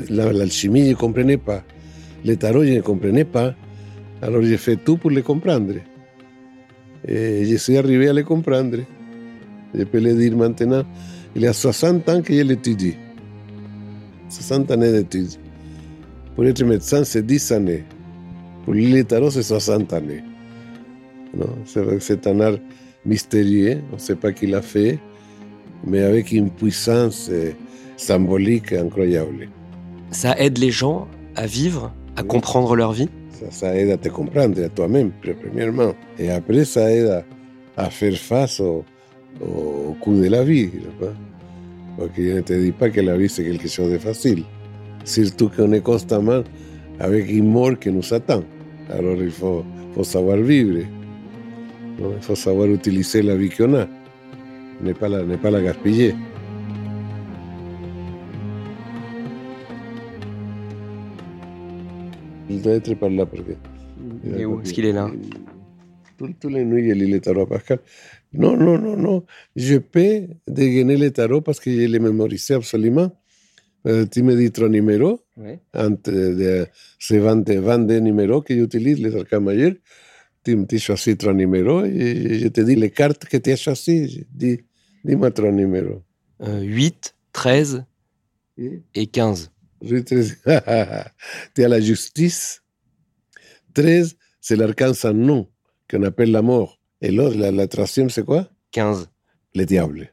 L'alchimie, 0.09 0.85
je 0.85 0.91
ne 0.91 0.95
comprenais 0.95 1.37
pas. 1.37 1.63
Le 2.23 2.35
tarot, 2.37 2.63
je 2.63 2.73
ne 2.73 2.81
comprenais 2.81 3.25
pas. 3.25 3.55
Alors, 4.21 4.41
j'ai 4.41 4.57
fait 4.57 4.75
tout 4.77 4.97
pour 4.97 5.11
le 5.11 5.21
comprendre. 5.21 5.75
Et 7.07 7.45
je 7.45 7.55
suis 7.55 7.77
arrivé 7.77 8.09
à 8.09 8.13
le 8.13 8.23
comprendre. 8.23 8.77
Je 9.73 9.83
peux 9.83 9.99
le 9.99 10.13
dire 10.13 10.35
maintenant. 10.35 10.83
Il 11.35 11.43
y 11.43 11.47
a 11.47 11.53
60 11.53 12.09
ans 12.09 12.21
que 12.21 12.33
je 12.33 12.41
l'étudie. 12.41 12.95
60 14.29 14.71
années 14.71 14.91
d'études. 14.91 15.39
Pour 16.35 16.45
être 16.45 16.63
médecin, 16.63 17.03
c'est 17.03 17.25
10 17.25 17.51
années. 17.51 17.83
Pour 18.65 18.73
lire 18.73 18.97
le 18.97 19.03
tarot, 19.03 19.31
c'est 19.31 19.43
60 19.43 19.93
années. 19.93 20.23
C'est 21.97 22.27
un 22.27 22.39
art 22.39 22.57
mystérieux, 23.05 23.81
on 23.91 23.95
ne 23.95 23.99
sait 23.99 24.15
pas 24.15 24.31
qui 24.31 24.47
l'a 24.47 24.61
fait, 24.61 24.99
mais 25.85 26.01
avec 26.01 26.31
une 26.31 26.49
puissance 26.49 27.29
euh, 27.31 27.51
symbolique 27.97 28.73
incroyable. 28.73 29.49
Ça 30.11 30.37
aide 30.39 30.57
les 30.57 30.71
gens 30.71 31.07
à 31.35 31.45
vivre, 31.45 31.93
à 32.15 32.23
comprendre 32.23 32.75
leur 32.75 32.91
vie? 32.91 33.09
Ça, 33.39 33.51
ça, 33.51 33.75
aide 33.75 33.91
à 33.91 33.97
te 33.97 34.09
comprendre 34.09 34.61
à 34.63 34.69
toi-même, 34.69 35.11
premièrement. 35.41 35.93
Et 36.17 36.29
après, 36.29 36.65
ça 36.65 36.91
aide 36.91 37.07
à, 37.07 37.85
à 37.85 37.89
faire 37.89 38.15
face 38.15 38.59
au, 38.59 38.83
au, 39.41 39.95
coup 39.99 40.13
de 40.15 40.27
la 40.27 40.43
vie. 40.43 40.69
Parce 41.97 42.11
que 42.11 42.23
je 42.23 42.35
ne 42.35 42.41
te 42.41 42.53
dis 42.53 42.71
pas 42.71 42.89
que 42.89 43.01
la 43.01 43.17
vie, 43.17 43.29
c'est 43.29 43.43
quelque 43.43 43.67
chose 43.67 43.91
de 43.91 43.97
facile. 43.97 44.43
Surtout 45.05 45.49
qu'on 45.49 45.71
est 45.71 45.81
constamment 45.81 46.43
avec 46.99 47.29
une 47.31 47.49
mort 47.49 47.77
qui 47.79 47.91
nous 47.91 48.13
attend. 48.13 48.43
Alors, 48.89 49.15
il 49.21 49.31
faut, 49.31 49.63
faut 49.95 50.03
savoir 50.03 50.37
vivre. 50.37 50.85
Non? 51.99 52.13
Il 52.15 52.23
faut 52.23 52.35
savoir 52.35 52.67
utiliser 52.67 53.21
la 53.21 53.35
vie 53.35 53.49
qu'on 53.49 53.73
a. 53.75 53.87
Ne 54.81 54.93
pas 54.93 55.09
la, 55.09 55.23
ne 55.23 55.35
pas 55.35 55.51
la 55.51 55.61
gaspiller. 55.61 56.15
Être 62.67 62.95
par 62.95 63.09
là 63.09 63.25
parce 63.25 63.43
que. 63.43 64.45
Où 64.45 64.61
est-ce 64.61 64.73
qu'il 64.73 64.85
est 64.85 64.91
là? 64.93 65.09
Toutes 66.17 66.43
les 66.45 66.65
nuits, 66.65 66.89
il 66.89 66.95
lit 66.95 67.11
le 67.11 67.19
tarot 67.21 67.41
à 67.41 67.47
Pascal. 67.47 67.79
Non, 68.33 68.57
non, 68.57 68.77
non, 68.77 68.97
non. 68.97 69.25
Je 69.55 69.77
peux 69.77 70.27
dégainer 70.47 70.97
le 70.97 71.11
tarot 71.11 71.41
parce 71.41 71.59
que 71.59 71.71
je 71.71 71.87
l'ai 71.87 71.99
mémorisé 71.99 72.53
absolument. 72.55 73.11
Euh, 73.87 74.05
tu 74.05 74.23
me 74.23 74.35
dis 74.35 74.51
ton 74.51 74.67
numéro. 74.67 75.21
Ouais. 75.37 75.59
Entre 75.73 76.11
de, 76.11 76.67
ces 76.99 77.19
20, 77.19 77.49
22 77.49 77.99
numéros 77.99 78.41
que 78.41 78.53
j'utilise, 78.53 78.99
les 78.99 79.15
arcanes 79.15 79.43
majeurs. 79.45 79.73
Tu, 80.43 80.57
tu 80.67 80.77
choisis 80.79 81.17
ton 81.17 81.33
numéro 81.33 81.83
et 81.85 82.39
je 82.39 82.47
te 82.49 82.61
dis 82.61 82.75
les 82.75 82.89
cartes 82.91 83.25
que 83.25 83.37
tu 83.37 83.51
as 83.51 83.55
choisies. 83.55 84.25
Dis, 84.31 84.59
dis-moi 85.05 85.31
ton 85.31 85.51
numéro. 85.51 86.01
Euh, 86.41 86.61
8, 86.61 87.15
13 87.33 87.85
Et? 88.57 88.81
et 88.95 89.07
15. 89.07 89.51
8, 89.81 90.03
13. 90.03 90.37
tu 91.55 91.63
as 91.63 91.67
la 91.67 91.79
justice. 91.79 92.61
13, 93.73 94.15
c'est 94.41 94.55
l'arcane 94.55 94.93
sans 94.93 95.13
nom, 95.13 95.49
qu'on 95.89 96.03
appelle 96.03 96.31
la 96.31 96.41
mort. 96.41 96.79
Et 97.01 97.11
l'autre, 97.11 97.37
la, 97.37 97.51
la 97.51 97.67
troisième, 97.67 98.09
c'est 98.09 98.23
quoi? 98.25 98.49
15. 98.71 99.09
Le 99.55 99.65
diable. 99.65 100.11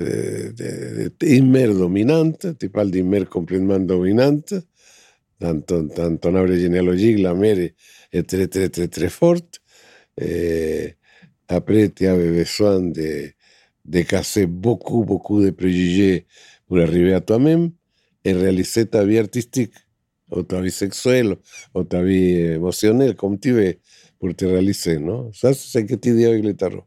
euh, 0.00 1.10
une 1.22 1.50
mère 1.50 1.74
dominante, 1.74 2.46
tu 2.58 2.68
parles 2.68 2.90
d'une 2.90 3.08
mère 3.08 3.28
complètement 3.28 3.78
dominante. 3.80 4.54
Dans 5.40 5.60
ton, 5.60 5.84
dans 5.84 6.16
ton 6.16 6.34
arbre 6.34 6.52
généalogique, 6.54 7.18
la 7.20 7.34
mère 7.34 7.58
est, 7.58 7.74
est 8.12 8.28
très, 8.28 8.48
très, 8.48 8.68
très, 8.68 8.88
très 8.88 9.08
forte. 9.08 9.60
Et 10.20 10.96
après, 11.48 11.88
tu 11.88 12.06
avais 12.06 12.30
besoin 12.30 12.80
de, 12.80 13.30
de 13.84 14.02
casser 14.02 14.46
beaucoup, 14.46 15.04
beaucoup 15.04 15.42
de 15.42 15.50
préjugés 15.50 16.26
pour 16.66 16.78
arriver 16.78 17.14
à 17.14 17.20
toi-même 17.20 17.70
et 18.24 18.32
réaliser 18.32 18.86
ta 18.86 19.04
vie 19.04 19.18
artistique, 19.18 19.72
ou 20.30 20.42
ta 20.42 20.60
vie 20.60 20.70
sexuelle, 20.70 21.36
ou 21.74 21.82
ta 21.84 22.02
vie 22.02 22.34
émotionnelle, 22.34 23.16
comme 23.16 23.38
tu 23.38 23.52
veux, 23.52 23.74
pour 24.18 24.34
te 24.34 24.44
réaliser, 24.44 24.98
non 24.98 25.30
Ça, 25.32 25.54
c'est 25.54 25.80
ce 25.80 25.84
que 25.84 25.94
tu 25.94 26.14
dis 26.14 26.26
avec 26.26 26.44
le 26.44 26.54
tarot. 26.54 26.84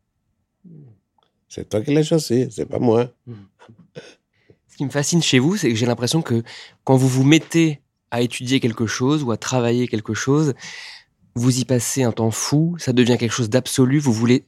C'est 1.49 1.67
toi 1.67 1.81
qui 1.81 1.93
l'as 1.93 2.03
choisi, 2.03 2.47
c'est 2.51 2.67
pas 2.67 2.79
moi. 2.79 3.11
Ce 4.67 4.77
qui 4.77 4.85
me 4.85 4.89
fascine 4.89 5.21
chez 5.21 5.37
vous, 5.37 5.57
c'est 5.57 5.67
que 5.67 5.75
j'ai 5.75 5.85
l'impression 5.85 6.21
que 6.21 6.43
quand 6.85 6.95
vous 6.95 7.09
vous 7.09 7.25
mettez 7.25 7.81
à 8.09 8.21
étudier 8.21 8.61
quelque 8.61 8.87
chose 8.87 9.21
ou 9.21 9.31
à 9.31 9.37
travailler 9.37 9.89
quelque 9.89 10.13
chose, 10.13 10.53
vous 11.35 11.59
y 11.59 11.65
passez 11.65 12.03
un 12.03 12.13
temps 12.13 12.31
fou, 12.31 12.77
ça 12.79 12.93
devient 12.93 13.17
quelque 13.17 13.33
chose 13.33 13.49
d'absolu, 13.49 13.99
vous 13.99 14.13
voulez 14.13 14.45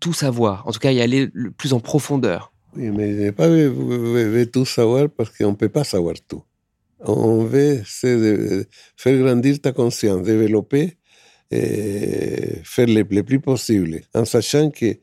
tout 0.00 0.12
savoir, 0.12 0.66
en 0.66 0.72
tout 0.72 0.80
cas 0.80 0.90
y 0.90 1.00
aller 1.00 1.28
le 1.32 1.50
plus 1.50 1.72
en 1.72 1.80
profondeur. 1.80 2.52
Oui, 2.76 2.90
mais 2.90 3.12
je 3.12 3.20
n'ai 3.22 3.32
pas 3.32 3.48
tout 4.52 4.64
savoir 4.64 5.08
parce 5.10 5.30
qu'on 5.30 5.50
ne 5.50 5.56
peut 5.56 5.68
pas 5.68 5.84
savoir 5.84 6.14
tout. 6.26 6.42
On 7.00 7.44
veut 7.44 7.82
faire 7.84 9.18
grandir 9.22 9.60
ta 9.60 9.72
conscience, 9.72 10.22
développer 10.22 10.96
faire 11.50 12.86
le, 12.86 13.22
plus 13.22 13.40
possible, 13.40 14.02
en 14.14 14.24
sachant 14.24 14.70
que, 14.70 14.98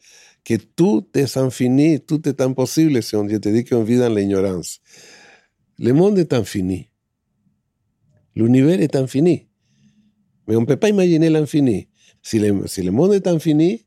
que 0.45 0.55
tout 0.55 1.05
est 1.13 1.35
infini, 1.37 1.99
tout 1.99 2.27
est 2.27 2.39
impossible 2.39 3.03
si 3.03 3.15
on 3.15 3.27
te 3.27 3.49
dis 3.49 3.65
qu'on 3.65 3.83
vit 3.83 3.97
dans 3.97 4.13
l'ignorance. 4.13 4.79
Le 5.77 5.91
monde 5.91 6.17
est 6.19 6.33
infini. 6.33 6.89
L'univers 8.35 8.79
est 8.81 8.95
infini. 8.95 9.47
Mais 10.47 10.55
on 10.55 10.61
ne 10.61 10.65
peut 10.65 10.77
pas 10.77 10.89
imaginer 10.89 11.29
l'infini. 11.29 11.89
Si 12.21 12.39
le 12.39 12.91
monde 12.91 13.13
est 13.13 13.27
infini, 13.27 13.86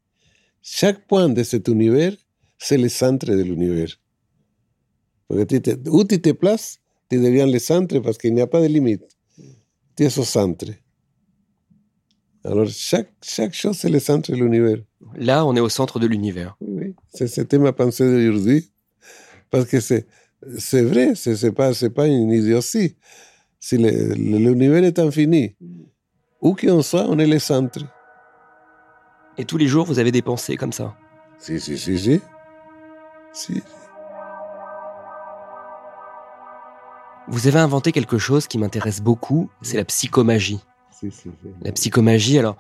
chaque 0.63 1.07
point 1.07 1.29
de 1.29 1.43
cet 1.43 1.69
univers 1.69 2.15
c'est 2.61 2.77
le 2.77 2.89
centre 2.89 3.27
de 3.27 3.43
l'univers. 3.43 3.89
Parce 5.27 5.41
que 5.41 5.47
tu 5.47 5.63
te, 5.63 5.89
où 5.89 6.05
tu 6.05 6.21
te 6.21 6.31
places, 6.31 6.79
tu 7.09 7.17
deviens 7.19 7.47
le 7.47 7.59
centre 7.59 7.99
parce 8.01 8.19
qu'il 8.19 8.35
n'y 8.35 8.43
a 8.43 8.47
pas 8.47 8.61
de 8.61 8.67
limite. 8.67 9.03
Tu 9.97 10.05
es 10.05 10.19
au 10.19 10.25
centre. 10.25 10.67
Alors, 12.45 12.67
chaque, 12.69 13.13
chaque 13.23 13.55
chose, 13.55 13.77
c'est 13.77 13.89
le 13.89 13.99
centre 13.99 14.31
de 14.31 14.37
l'univers. 14.37 14.79
Là, 15.17 15.45
on 15.47 15.57
est 15.57 15.61
au 15.61 15.69
centre 15.69 15.99
de 15.99 16.07
l'univers. 16.07 16.57
Oui, 16.61 16.95
C'était 17.13 17.59
ma 17.59 17.73
pensée 17.73 18.05
d'aujourd'hui. 18.05 18.71
Parce 19.51 19.67
que 19.67 19.81
c'est, 19.81 20.07
c'est 20.59 20.83
vrai, 20.83 21.15
c'est, 21.15 21.37
c'est 21.37 21.53
pas, 21.53 21.75
c'est 21.75 21.91
pas 21.91 22.07
une 22.07 22.31
idiotie. 22.31 22.97
Si 23.59 23.77
l'univers 23.77 24.85
est 24.85 24.99
infini, 24.99 25.57
où 26.41 26.55
qu'on 26.55 26.83
soit, 26.83 27.07
on 27.09 27.19
est 27.19 27.27
le 27.27 27.39
centre. 27.39 27.81
Et 29.41 29.47
tous 29.47 29.57
les 29.57 29.67
jours, 29.69 29.87
vous 29.87 29.99
avez 29.99 30.13
des 30.13 30.21
pensées 30.21 30.59
comme 30.59 30.71
ça. 30.71 30.95
Si, 31.39 31.59
si, 31.59 31.79
si, 31.79 31.99
si. 31.99 32.21
Si. 33.33 33.63
Vous 37.27 37.47
avez 37.47 37.59
inventé 37.59 37.91
quelque 37.91 38.19
chose 38.19 38.47
qui 38.47 38.59
m'intéresse 38.59 39.01
beaucoup, 39.01 39.49
c'est 39.63 39.79
la 39.79 39.87
psychomagie. 39.87 40.61
Si, 40.91 41.11
si, 41.11 41.23
si. 41.23 41.31
La 41.63 41.73
psychomagie, 41.73 42.39
alors, 42.39 42.59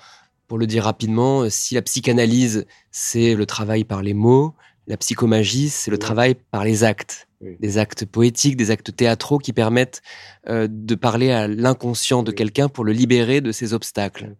pour 0.48 0.56
le 0.56 0.66
dire 0.66 0.84
rapidement, 0.84 1.42
euh, 1.42 1.50
si 1.50 1.74
la 1.74 1.82
psychanalyse, 1.82 2.64
c'est 2.90 3.34
le 3.34 3.44
travail 3.44 3.84
par 3.84 4.00
les 4.02 4.14
mots, 4.14 4.54
la 4.86 4.96
psychomagie, 4.96 5.68
c'est 5.68 5.90
le 5.90 5.96
Oui. 5.96 6.00
travail 6.00 6.34
par 6.50 6.64
les 6.64 6.82
actes. 6.82 7.28
Oui. 7.42 7.58
Des 7.60 7.76
actes 7.76 8.06
poétiques, 8.06 8.56
des 8.56 8.70
actes 8.70 8.96
théâtraux 8.96 9.36
qui 9.36 9.52
permettent 9.52 10.00
euh, 10.48 10.66
de 10.70 10.94
parler 10.94 11.30
à 11.30 11.46
l'inconscient 11.46 12.22
de 12.22 12.30
Oui. 12.30 12.36
quelqu'un 12.36 12.70
pour 12.70 12.84
le 12.86 12.92
libérer 12.92 13.42
de 13.42 13.52
ses 13.52 13.74
obstacles. 13.74 14.34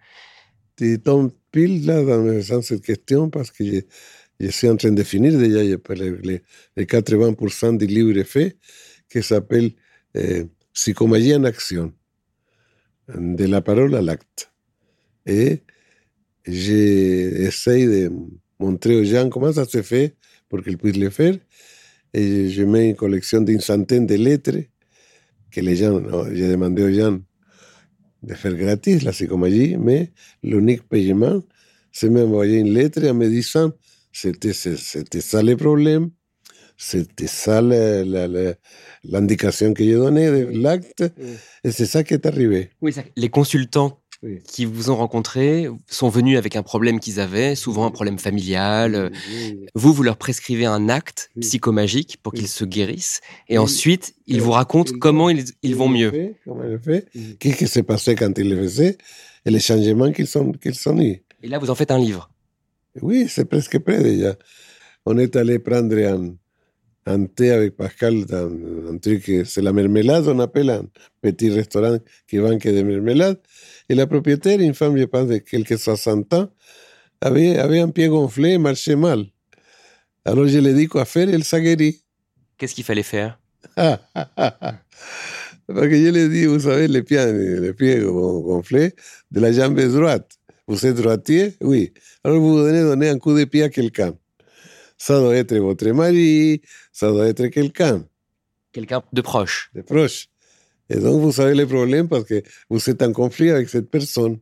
Tu 0.79 0.99
tombes 1.03 1.33
dans, 1.53 2.43
dans 2.49 2.63
cette 2.63 2.83
question 2.83 3.31
parce 3.31 3.51
que 3.51 3.65
je, 4.41 4.49
suis 4.49 4.69
en 4.69 4.77
train 4.77 4.93
de 4.93 5.03
finir 5.03 5.37
déjà 5.39 5.63
les, 5.63 5.77
les, 6.23 6.43
les 6.77 6.85
80% 6.85 7.77
du 7.77 7.87
livre 7.87 8.23
fait 8.23 8.57
qui 9.11 9.23
s'appelle 9.23 9.73
euh, 10.17 10.45
Psychomagie 10.73 11.35
en 11.35 11.45
action, 11.45 11.93
de 13.09 13.45
la 13.45 13.61
parole 13.61 13.95
à 13.97 14.01
l'acte. 14.01 14.53
Et 15.27 15.63
j'essaye 16.47 17.87
de 17.87 18.13
montrer 18.59 18.97
aux 18.97 19.05
gens 19.05 19.29
comment 19.29 19.53
ça 19.53 19.65
se 19.65 19.83
fait 19.83 20.15
pour 20.49 20.63
qu'ils 20.63 20.79
puissent 20.79 20.97
le 20.97 21.11
faire. 21.11 21.37
Et 22.15 22.49
je 22.51 22.63
mets 22.63 22.91
une 22.91 22.97
collection 22.97 23.41
d'une 23.41 23.61
centaine 23.61 24.07
de 24.07 24.15
lettres 24.15 24.59
que 25.51 25.61
les 25.61 25.77
gens, 25.77 26.01
j'ai 26.33 26.49
demandé 26.49 26.83
aux 26.83 26.93
gens 26.93 27.19
de 28.23 28.35
faire 28.35 28.55
gratis 28.55 29.03
la 29.03 29.13
psychomagie, 29.13 29.77
mais 29.79 30.11
l'unique 30.43 30.89
paiement, 30.89 31.43
c'est 31.93 32.11
m'envoyer 32.11 32.59
une 32.59 32.73
lettre 32.73 33.05
en 33.05 33.15
me 33.15 33.29
disant 33.29 33.73
c'était, 34.13 34.53
c'était 34.53 35.21
ça 35.21 35.43
le 35.43 35.57
problème, 35.57 36.11
c'était 36.77 37.27
ça 37.27 37.61
l'indication 37.63 39.75
que 39.75 39.85
j'ai 39.85 39.95
donnée 39.95 40.31
de 40.31 40.63
l'acte, 40.63 41.05
et 41.65 41.71
c'est 41.71 41.87
ça 41.87 42.05
qui 42.05 42.15
est 42.15 42.27
arrivé. 42.27 42.71
Oui, 42.81 42.95
les 43.17 43.29
consultants 43.29 44.00
Oui. 44.23 44.41
qui 44.47 44.67
vous 44.67 44.91
ont 44.91 44.97
rencontré 44.97 45.67
sont 45.89 46.11
venus 46.11 46.37
avec 46.37 46.55
un 46.55 46.63
problème 46.63 47.01
qu'ils 47.01 47.21
avaient, 47.21 47.55
souvent 47.55 47.87
un 47.87 47.91
problème 47.91 48.19
familial. 48.19 48.95
euh, 48.95 49.09
Oui, 49.33 49.67
Vous, 49.75 49.95
vous 49.95 50.03
leur 50.03 50.19
prescrivez 50.19 50.67
un 50.67 50.91
acte 50.91 51.31
psychomagique 51.41 52.19
pour 52.23 52.35
qu'ils 52.35 52.49
se 52.49 52.67
guérissent, 52.67 53.23
et 53.49 53.57
ensuite, 53.57 54.15
ils 54.27 54.43
vous 54.43 54.51
racontent 54.51 54.93
ils 54.93 54.99
comment 54.99 55.31
ils, 55.31 55.45
ils 55.63 55.75
vont 55.75 55.89
mieux. 55.89 56.35
qu'est-ce 57.39 57.57
qui 57.57 57.67
s'est 57.67 57.83
passé 57.83 58.15
quand 58.15 58.37
il 58.39 58.51
le 58.51 58.57
faisait, 58.63 58.99
et 59.47 59.51
les 59.51 59.61
changements 59.61 60.13
qu'ils 60.13 60.27
sont, 60.27 60.53
qu'ils 60.53 60.75
sont 60.75 61.01
eus. 61.01 61.23
Et 61.43 61.49
là, 61.49 61.59
vous 61.59 61.71
en 61.71 61.75
faites 61.75 61.91
un 61.91 61.99
livre. 61.99 62.31
Oui, 63.01 63.27
c'est 63.29 63.47
presque 63.47 63.79
prêt 63.79 64.03
déjà. 64.03 64.37
On 65.07 65.17
est 65.17 65.35
allé 65.37 65.59
prendre 65.59 65.97
un, 65.97 66.35
un 67.07 67.25
thé 67.25 67.53
avec 67.53 67.75
Pascal 67.77 68.27
dans 68.27 68.51
un 68.93 68.99
truc, 68.99 69.23
c'est 69.47 69.63
la 69.63 69.73
marmelade, 69.73 70.29
on 70.29 70.39
appelle 70.41 70.69
un 70.69 70.85
petit 71.23 71.49
restaurant 71.49 71.97
qui 72.29 72.37
vend 72.37 72.59
que 72.59 72.69
de 72.69 72.83
marmelade. 72.83 73.41
Et 73.91 73.95
la 73.97 74.07
propriétaire, 74.07 74.61
une 74.61 74.73
femme, 74.73 74.97
je 74.97 75.03
pense, 75.03 75.27
de 75.27 75.39
quelques 75.39 75.77
60 75.77 76.33
ans, 76.35 76.49
avait, 77.21 77.59
avait 77.59 77.81
un 77.81 77.89
pied 77.89 78.07
gonflé 78.07 78.51
et 78.51 78.59
marchait 78.59 78.95
mal. 78.95 79.27
Alors 80.25 80.47
je 80.47 80.59
lui 80.59 80.69
ai 80.69 80.75
dit 80.75 80.87
quoi 80.87 81.05
faire, 81.05 81.29
elle 81.29 81.43
s'est 81.43 81.61
guérie. 81.61 82.01
Qu'est-ce 82.57 82.77
qu'il 82.77 82.85
fallait 82.85 83.03
faire? 83.03 83.41
Parce 83.77 83.99
que 85.67 85.91
je 85.91 86.09
lui 86.09 86.21
ai 86.21 86.29
dit, 86.29 86.47
vous 86.47 86.61
savez, 86.61 86.87
les 86.87 87.03
pieds, 87.03 87.33
les 87.33 87.73
pieds 87.73 88.01
gonflés 88.01 88.95
de 89.33 89.41
la 89.41 89.51
jambe 89.51 89.81
droite. 89.81 90.39
Vous 90.69 90.87
êtes 90.87 90.95
droitier? 90.95 91.57
Oui. 91.61 91.93
Alors 92.23 92.39
vous 92.39 92.59
donnez, 92.59 92.83
donner 92.83 93.09
un 93.09 93.19
coup 93.19 93.37
de 93.37 93.43
pied 93.43 93.65
à 93.65 93.71
quelqu'un. 93.71 94.15
Ça 94.99 95.19
doit 95.19 95.35
être 95.35 95.57
votre 95.57 95.89
mari, 95.89 96.63
ça 96.93 97.09
doit 97.09 97.27
être 97.27 97.49
quelqu'un. 97.49 98.07
Quelqu'un 98.71 99.03
de 99.13 99.21
proche. 99.21 99.73
De 99.75 99.81
proche. 99.81 100.29
Et 100.91 100.97
donc 100.97 101.21
vous 101.21 101.33
savez 101.33 101.55
les 101.55 101.67
problèmes 101.67 102.09
parce 102.09 102.25
que 102.25 102.43
vous 102.69 102.91
êtes 102.91 103.01
en 103.03 103.13
conflit 103.13 103.51
avec 103.51 103.69
cette 103.69 103.91
personne. 103.91 104.39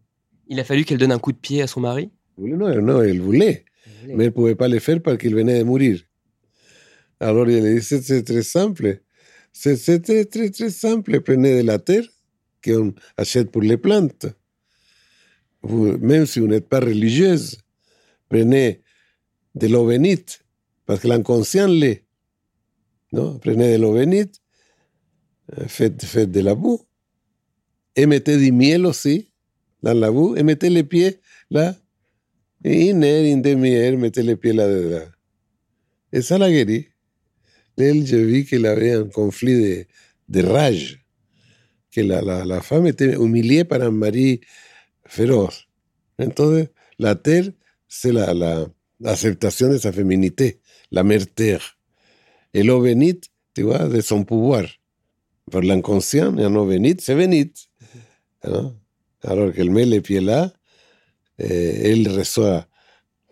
Il 0.48 0.58
a 0.58 0.64
fallu 0.64 0.84
qu'elle 0.84 0.98
donne 0.98 1.12
un 1.12 1.18
coup 1.18 1.32
de 1.32 1.36
pied 1.36 1.60
à 1.60 1.66
son 1.66 1.80
mari? 1.80 2.10
Non, 2.38 2.80
non, 2.80 3.02
elle 3.02 3.20
voulait. 3.20 3.66
Mais 4.06 4.24
elle 4.24 4.30
ne 4.30 4.30
pouvait 4.30 4.54
pas 4.54 4.68
le 4.68 4.78
faire 4.78 5.02
parce 5.02 5.18
qu'il 5.18 5.34
venait 5.34 5.58
de 5.58 5.64
mourir. 5.64 6.02
Alors 7.20 7.48
il 7.48 7.66
a 7.66 7.74
dit, 7.74 7.82
c'est 7.82 8.22
très 8.22 8.42
simple. 8.42 9.00
C'est 9.52 10.02
très, 10.02 10.24
très, 10.24 10.50
très 10.50 10.70
simple. 10.70 11.20
Prenez 11.20 11.62
de 11.62 11.66
la 11.66 11.78
terre 11.78 12.04
qu'on 12.64 12.94
achète 13.16 13.50
pour 13.50 13.62
les 13.62 13.76
plantes. 13.76 14.26
Vous, 15.62 15.98
même 15.98 16.24
si 16.26 16.40
vous 16.40 16.46
n'êtes 16.46 16.68
pas 16.68 16.80
religieuse, 16.80 17.58
prenez 18.28 18.80
de 19.54 19.66
l'eau 19.66 19.86
bénite, 19.86 20.44
parce 20.86 21.00
que 21.00 21.08
l'inconscient 21.08 21.66
l'est. 21.66 22.04
Non? 23.12 23.38
Prenez 23.38 23.76
de 23.76 23.82
l'eau 23.82 23.94
bénite, 23.94 24.40
faites, 25.66 26.04
faites 26.04 26.30
de 26.30 26.40
la 26.40 26.54
boue, 26.54 26.80
et 27.96 28.06
mettez 28.06 28.36
du 28.36 28.52
miel 28.52 28.86
aussi 28.86 29.30
dans 29.82 29.94
la 29.94 30.10
boue, 30.10 30.36
et 30.36 30.42
mettez 30.42 30.70
les 30.70 30.84
pieds 30.84 31.20
là. 31.50 31.74
Et 32.64 32.92
de 32.92 33.54
miel, 33.54 33.98
mettez 33.98 34.22
les 34.22 34.36
pieds 34.36 34.52
là-dedans. 34.52 35.06
Et 36.12 36.22
ça 36.22 36.38
la 36.38 36.50
guérit. 36.50 36.88
Elle, 37.76 38.04
je 38.04 38.16
vis 38.16 38.44
qu'elle 38.44 38.66
avait 38.66 38.92
un 38.92 39.04
conflit 39.04 39.86
de, 40.28 40.42
rage, 40.42 41.04
que 41.92 42.00
la, 42.00 42.60
femme 42.60 42.86
était 42.86 43.14
humiliée 43.14 43.64
par 43.64 43.80
un 43.82 43.92
mari 43.92 44.40
féroce. 45.06 45.68
Entonces, 46.18 46.66
la 46.98 47.14
terre, 47.14 47.48
c'est 47.86 48.12
la, 48.12 48.34
l'acceptation 49.00 49.70
de 49.70 49.78
sa 49.78 49.92
féminité, 49.92 50.60
la 50.90 51.04
mère 51.04 51.26
terre. 51.32 51.78
Et 52.52 52.64
l'eau 52.64 52.82
bénite, 52.82 53.28
tu 53.54 53.62
vois, 53.62 53.86
de 53.86 54.00
son 54.00 54.24
pouvoir. 54.24 54.64
Pour 55.50 55.62
l'inconscient, 55.62 56.36
et 56.36 56.48
l'eau 56.48 56.66
bénite, 56.66 57.00
c'est 57.00 57.14
bénite. 57.14 57.68
¿no? 58.44 58.74
Alors 59.22 59.52
qu'elle 59.52 59.70
met 59.70 59.84
les 59.84 60.00
pieds 60.00 60.20
là, 60.20 60.52
elle 61.38 62.08
reçoit 62.08 62.66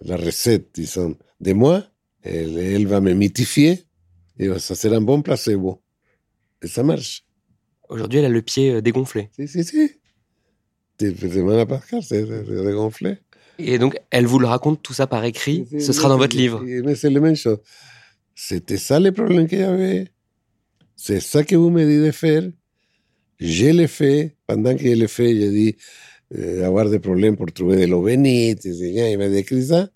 la 0.02 0.16
recette, 0.16 0.70
disons, 0.75 1.16
de 1.40 1.52
moi, 1.52 1.85
elle, 2.23 2.58
elle 2.58 2.87
va 2.87 3.00
me 3.00 3.12
mythifier, 3.12 3.85
et 4.38 4.49
ça 4.58 4.75
sera 4.75 4.96
un 4.96 5.00
bon 5.00 5.23
placebo. 5.23 5.82
Et 6.62 6.68
ça 6.68 6.82
marche. 6.82 7.25
Aujourd'hui, 7.88 8.18
elle 8.18 8.26
a 8.26 8.28
le 8.28 8.42
pied 8.42 8.82
dégonflé. 8.82 9.30
Si, 9.37 9.49
si, 9.49 9.64
si. 9.64 9.90
Semaine 10.99 11.58
à 11.58 11.66
Pascal, 11.66 12.02
c'est 12.02 12.25
dégonflé. 12.25 13.18
Et 13.58 13.78
donc, 13.78 13.99
elle 14.11 14.26
vous 14.26 14.38
le 14.38 14.46
raconte 14.46 14.82
tout 14.82 14.92
ça 14.92 15.06
par 15.06 15.25
écrit. 15.25 15.66
Ce 15.78 15.92
sera 15.92 16.08
dans 16.08 16.18
votre 16.18 16.37
livre. 16.37 16.62
Mais 16.62 16.94
c'est 16.94 17.11
la 17.11 17.20
même 17.20 17.37
chose. 17.37 17.58
C'était 18.35 18.76
ça 18.76 19.00
le 19.00 19.12
problème 19.12 19.46
qu'il 19.49 19.61
y 19.61 19.62
avait. 19.62 20.08
C'est 20.97 21.21
ça 21.21 21.45
que 21.45 21.55
vous 21.55 21.71
me 21.71 21.85
dites 21.85 22.05
de 22.07 22.11
faire. 22.11 22.43
Je 23.38 23.67
l'ai 23.67 23.87
fait. 23.87 24.37
Pendant 24.47 24.75
que 24.75 24.83
je 24.83 24.95
l'ai 24.95 25.09
fait, 25.09 25.37
j'ai 25.37 25.50
dit 25.50 25.76
euh, 26.35 26.67
avoir 26.67 26.88
des 26.88 26.99
problèmes 26.99 27.37
pour 27.37 27.53
trouver 27.53 27.83
de 27.83 27.87
l'eau 27.87 28.03
bénite. 28.03 28.65
Il 28.65 29.19
m'a 29.19 29.29
décrit 29.29 29.67
ça. 29.67 29.88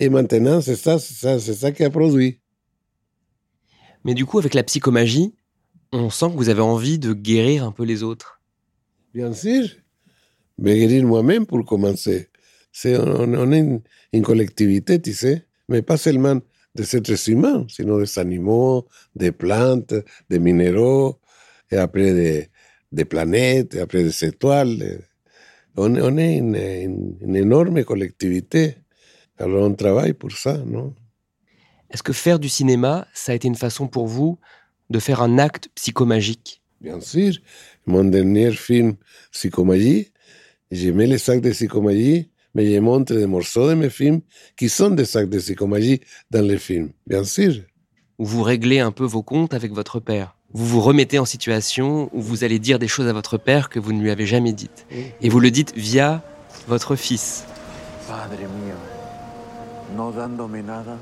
Et 0.00 0.08
maintenant, 0.08 0.60
c'est 0.60 0.76
ça, 0.76 0.98
ça, 0.98 1.38
c'est 1.38 1.54
ça 1.54 1.72
qui 1.72 1.84
a 1.84 1.90
produit. 1.90 2.40
Mais 4.04 4.14
du 4.14 4.26
coup, 4.26 4.38
avec 4.38 4.54
la 4.54 4.62
psychomagie, 4.64 5.34
on 5.92 6.10
sent 6.10 6.26
que 6.26 6.36
vous 6.36 6.48
avez 6.48 6.60
envie 6.60 6.98
de 6.98 7.12
guérir 7.12 7.64
un 7.64 7.72
peu 7.72 7.84
les 7.84 8.02
autres. 8.02 8.40
Bien 9.14 9.32
sûr. 9.32 9.68
Mais 10.58 10.76
guérir 10.76 11.06
moi-même 11.06 11.46
pour 11.46 11.64
commencer. 11.64 12.28
C'est, 12.72 12.98
on, 12.98 13.32
on, 13.32 13.52
est 13.52 13.58
une, 13.58 13.80
une, 14.12 14.22
collectivité, 14.22 15.00
tu 15.00 15.14
sais, 15.14 15.46
mais 15.68 15.80
pas 15.80 15.96
seulement 15.96 16.40
des 16.76 16.96
êtres 16.96 17.28
humains, 17.28 17.66
sinon 17.68 17.98
des 17.98 18.18
animaux, 18.18 18.86
des 19.14 19.32
plantes, 19.32 19.94
des 20.30 20.38
minéraux, 20.38 21.18
et 21.70 21.76
après 21.76 22.12
des, 22.12 22.48
des 22.92 23.04
planètes, 23.04 23.74
et 23.74 23.80
après 23.80 24.02
des 24.02 24.24
étoiles. 24.24 25.00
On, 25.76 25.94
on 25.96 26.16
est 26.16 26.36
une, 26.36 26.56
une, 26.56 27.16
une, 27.20 27.36
énorme 27.36 27.84
collectivité. 27.84 28.76
Alors 29.38 29.62
on 29.68 29.74
travaille 29.74 30.14
pour 30.14 30.32
ça, 30.32 30.56
non 30.58 30.94
Est-ce 31.90 32.02
que 32.02 32.12
faire 32.12 32.38
du 32.38 32.48
cinéma, 32.48 33.06
ça 33.12 33.32
a 33.32 33.34
été 33.34 33.48
une 33.48 33.56
façon 33.56 33.88
pour 33.88 34.06
vous 34.06 34.38
de 34.88 34.98
faire 34.98 35.20
un 35.20 35.38
acte 35.38 35.68
psychomagique? 35.74 36.62
Bien 36.80 37.00
sûr. 37.00 37.34
Mon 37.86 38.04
dernier 38.04 38.52
film, 38.52 38.96
Psychomagie, 39.32 40.12
j'ai 40.70 40.92
mis 40.92 41.06
les 41.06 41.18
sacs 41.18 41.40
de 41.40 41.50
psychomagie, 41.50 42.30
mais 42.56 42.72
je 42.72 42.80
montre 42.80 43.14
des 43.14 43.26
morceaux 43.26 43.68
de 43.68 43.74
mes 43.74 43.90
films 43.90 44.22
qui 44.56 44.70
sont 44.70 44.88
des 44.88 45.04
sacs 45.04 45.28
de 45.28 45.38
psychomagie 45.38 46.00
dans 46.30 46.40
les 46.40 46.56
films, 46.56 46.90
bien 47.06 47.22
sûr. 47.22 47.52
Vous 48.18 48.42
réglez 48.42 48.80
un 48.80 48.92
peu 48.92 49.04
vos 49.04 49.22
comptes 49.22 49.52
avec 49.52 49.72
votre 49.72 50.00
père. 50.00 50.34
Vous 50.54 50.64
vous 50.64 50.80
remettez 50.80 51.18
en 51.18 51.26
situation 51.26 52.08
où 52.14 52.22
vous 52.22 52.44
allez 52.44 52.58
dire 52.58 52.78
des 52.78 52.88
choses 52.88 53.08
à 53.08 53.12
votre 53.12 53.36
père 53.36 53.68
que 53.68 53.78
vous 53.78 53.92
ne 53.92 54.00
lui 54.00 54.10
avez 54.10 54.24
jamais 54.24 54.54
dites. 54.54 54.86
Et 55.20 55.28
vous 55.28 55.38
le 55.38 55.50
dites 55.50 55.74
via 55.76 56.22
votre 56.66 56.96
fils. 56.96 57.44
Padre 58.08 58.38
mío, 58.38 58.78
no 59.94 60.10
dándome 60.10 60.62
nada, 60.62 60.96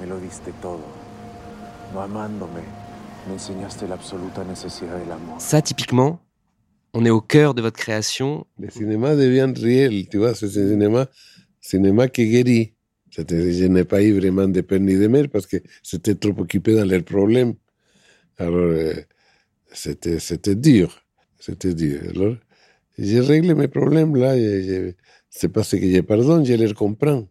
me 0.00 0.06
lo 0.06 0.18
diste 0.18 0.50
todo. 0.60 0.82
No 1.92 2.00
amándome, 2.00 2.64
me 3.28 3.34
enseñaste 3.34 3.86
la 3.86 3.94
absoluta 3.94 4.42
necesidad 4.42 4.98
del 4.98 5.12
amor. 5.12 5.36
Ça, 5.38 5.62
typiquement, 5.62 6.18
on 6.94 7.04
est 7.04 7.10
au 7.10 7.20
cœur 7.20 7.54
de 7.54 7.60
votre 7.60 7.76
création. 7.76 8.46
Le 8.58 8.70
cinéma 8.70 9.16
devient 9.16 9.52
réel, 9.60 10.08
tu 10.08 10.18
vois, 10.18 10.34
c'est 10.34 10.46
un 10.46 10.48
cinéma, 10.50 11.08
cinéma 11.60 12.08
qui 12.08 12.30
guérit. 12.30 12.74
Je 13.10 13.66
n'ai 13.66 13.84
pas 13.84 14.02
eu 14.02 14.12
vraiment 14.18 14.48
de 14.48 14.60
père 14.60 14.80
ni 14.80 14.96
de 14.96 15.06
mère 15.08 15.28
parce 15.28 15.46
que 15.46 15.58
c'était 15.82 16.14
trop 16.14 16.34
occupé 16.38 16.74
dans 16.74 16.84
leurs 16.84 17.04
problèmes. 17.04 17.54
Alors, 18.38 18.56
euh, 18.56 18.94
c'était, 19.72 20.18
c'était 20.18 20.54
dur. 20.54 21.00
C'était 21.38 21.74
dur. 21.74 22.00
Alors, 22.14 22.36
j'ai 22.98 23.20
réglé 23.20 23.54
mes 23.54 23.68
problèmes 23.68 24.16
là. 24.16 24.34
C'est 25.30 25.48
parce 25.48 25.72
que 25.72 25.78
je 25.78 26.00
pardonne, 26.00 26.44
je 26.44 26.54
les 26.54 26.72
comprends. 26.74 27.28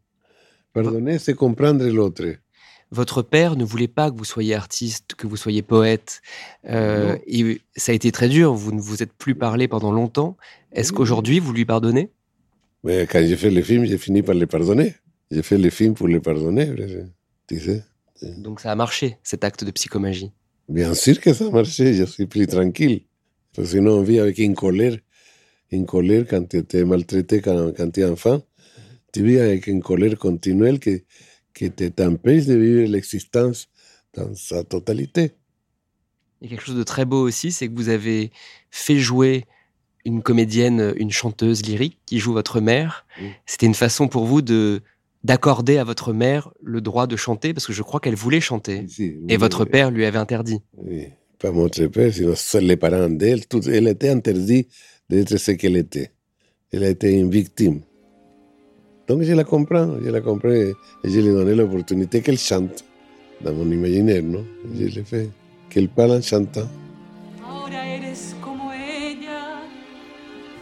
Pardonner, 0.74 1.20
c'est 1.20 1.36
comprendre 1.36 1.86
l'autre. 1.88 2.26
Votre 2.94 3.24
père 3.24 3.56
ne 3.56 3.64
voulait 3.64 3.88
pas 3.88 4.12
que 4.12 4.18
vous 4.18 4.24
soyez 4.24 4.54
artiste, 4.54 5.16
que 5.16 5.26
vous 5.26 5.36
soyez 5.36 5.64
poète. 5.64 6.22
Euh, 6.70 7.18
et 7.26 7.60
ça 7.76 7.92
a 7.92 7.96
été 7.96 8.12
très 8.12 8.30
dur. 8.30 8.54
Vous 8.54 8.72
ne 8.72 8.80
vous 8.80 9.02
êtes 9.02 9.14
plus 9.14 9.34
parlé 9.34 9.68
pendant 9.68 9.92
longtemps. 9.92 10.38
Est-ce 10.74 10.94
qu'aujourd'hui, 10.94 11.40
vous 11.40 11.54
lui 11.54 11.66
pardonnez? 11.66 12.12
Mais 12.84 13.08
Quand 13.08 13.26
j'ai 13.26 13.36
fait 13.36 13.50
le 13.50 13.64
film, 13.64 13.86
j'ai 13.86 13.98
fini 13.98 14.22
par 14.22 14.36
les 14.36 14.46
pardonner. 14.46 14.94
J'ai 15.32 15.42
fait 15.42 15.58
le 15.58 15.72
film 15.72 15.96
pour 15.96 16.08
les 16.08 16.20
pardonner, 16.20 16.68
tu 17.48 17.60
sais. 17.60 17.84
Donc 18.38 18.60
ça 18.60 18.72
a 18.72 18.76
marché, 18.76 19.18
cet 19.24 19.44
acte 19.44 19.64
de 19.64 19.72
psychomagie? 19.72 20.32
Bien 20.70 20.94
sûr 20.94 21.20
que 21.20 21.34
ça 21.34 21.48
a 21.48 21.50
marché. 21.50 21.96
Je 21.96 22.04
suis 22.04 22.28
plus 22.28 22.46
tranquille. 22.46 23.02
Parce 23.56 23.70
que 23.70 23.78
sinon, 23.78 23.94
on 23.94 24.04
vit 24.04 24.20
avec 24.20 24.38
une 24.38 24.54
colère. 24.54 24.98
Une 25.72 25.88
colère 25.88 26.26
quand 26.30 26.48
tu 26.48 26.78
es 26.78 26.86
maltraité 26.86 27.42
quand, 27.42 27.76
quand 27.76 27.90
tu 27.90 28.02
es 28.02 28.06
enfant. 28.06 28.44
Tu 29.12 29.24
vis 29.24 29.40
avec 29.40 29.66
une 29.66 29.82
colère 29.82 30.16
continuelle 30.20 30.80
qui 31.54 31.72
qui 31.72 31.92
t'empêche 31.92 32.46
de 32.46 32.56
vivre 32.56 32.92
l'existence 32.92 33.68
dans 34.14 34.34
sa 34.36 34.64
totalité. 34.64 35.32
Il 36.42 36.50
y 36.50 36.54
a 36.54 36.56
quelque 36.56 36.66
chose 36.66 36.78
de 36.78 36.84
très 36.84 37.06
beau 37.06 37.22
aussi, 37.22 37.52
c'est 37.52 37.68
que 37.68 37.74
vous 37.74 37.90
avez 37.90 38.32
fait 38.70 38.98
jouer 38.98 39.46
une 40.06 40.22
comédienne, 40.22 40.94
une 40.98 41.12
chanteuse 41.12 41.66
lyrique 41.66 41.98
qui 42.06 42.20
joue 42.20 42.34
votre 42.34 42.60
mère. 42.60 43.06
C'était 43.46 43.66
une 43.66 43.74
façon 43.74 44.08
pour 44.08 44.26
vous 44.26 44.42
de 44.42 44.82
d'accorder 45.24 45.78
à 45.78 45.86
votre 45.86 46.12
mère 46.12 46.52
le 46.62 46.82
droit 46.82 47.08
de 47.08 47.16
chanter, 47.16 47.54
parce 47.54 47.66
que 47.66 47.72
je 47.72 47.82
crois 47.82 48.02
qu'elle 48.02 48.16
voulait 48.16 48.42
chanter. 48.42 48.86
Si, 48.90 49.16
Et 49.30 49.38
votre 49.38 49.64
père 49.64 49.90
lui 49.90 50.06
avait 50.06 50.20
interdit. 50.20 50.60
Oui, 50.78 51.08
pas 51.40 51.52
mon 51.52 51.70
père, 51.70 52.14
sinon 52.14 52.36
seuls 52.36 52.66
les 52.66 52.76
parents 52.76 53.10
d'elle. 53.10 53.44
Elle 53.68 53.88
était 53.88 54.10
interdite 54.10 54.70
d'être 55.10 55.38
ce 55.38 55.52
qu'elle 55.52 55.78
était. 55.78 56.12
Elle 56.74 56.84
a 56.84 56.90
été 56.90 57.12
une 57.14 57.30
victime. 57.30 57.82
Donc 59.08 59.22
je 59.24 59.34
la 59.34 59.44
comprends, 59.44 60.00
je 60.02 60.10
la 60.10 60.22
comprends 60.22 60.52
et 60.52 60.74
je 61.04 61.20
lui 61.20 61.28
ai 61.28 61.32
donné 61.32 61.56
l'opportunité 61.56 62.22
qu'elle 62.22 62.38
chante 62.38 62.86
dans 63.42 63.54
mon 63.54 63.70
imaginaire, 63.70 64.24
¿no? 64.24 64.46
Je 64.74 64.86
l'ai 64.86 65.04
fait, 65.04 65.30
qu'elle 65.70 65.90
parle 65.90 66.12
en 66.12 66.22
chantant. 66.22 66.70
Ahora 67.44 67.86
eres 67.86 68.34
como 68.42 68.72
ella, 68.72 69.62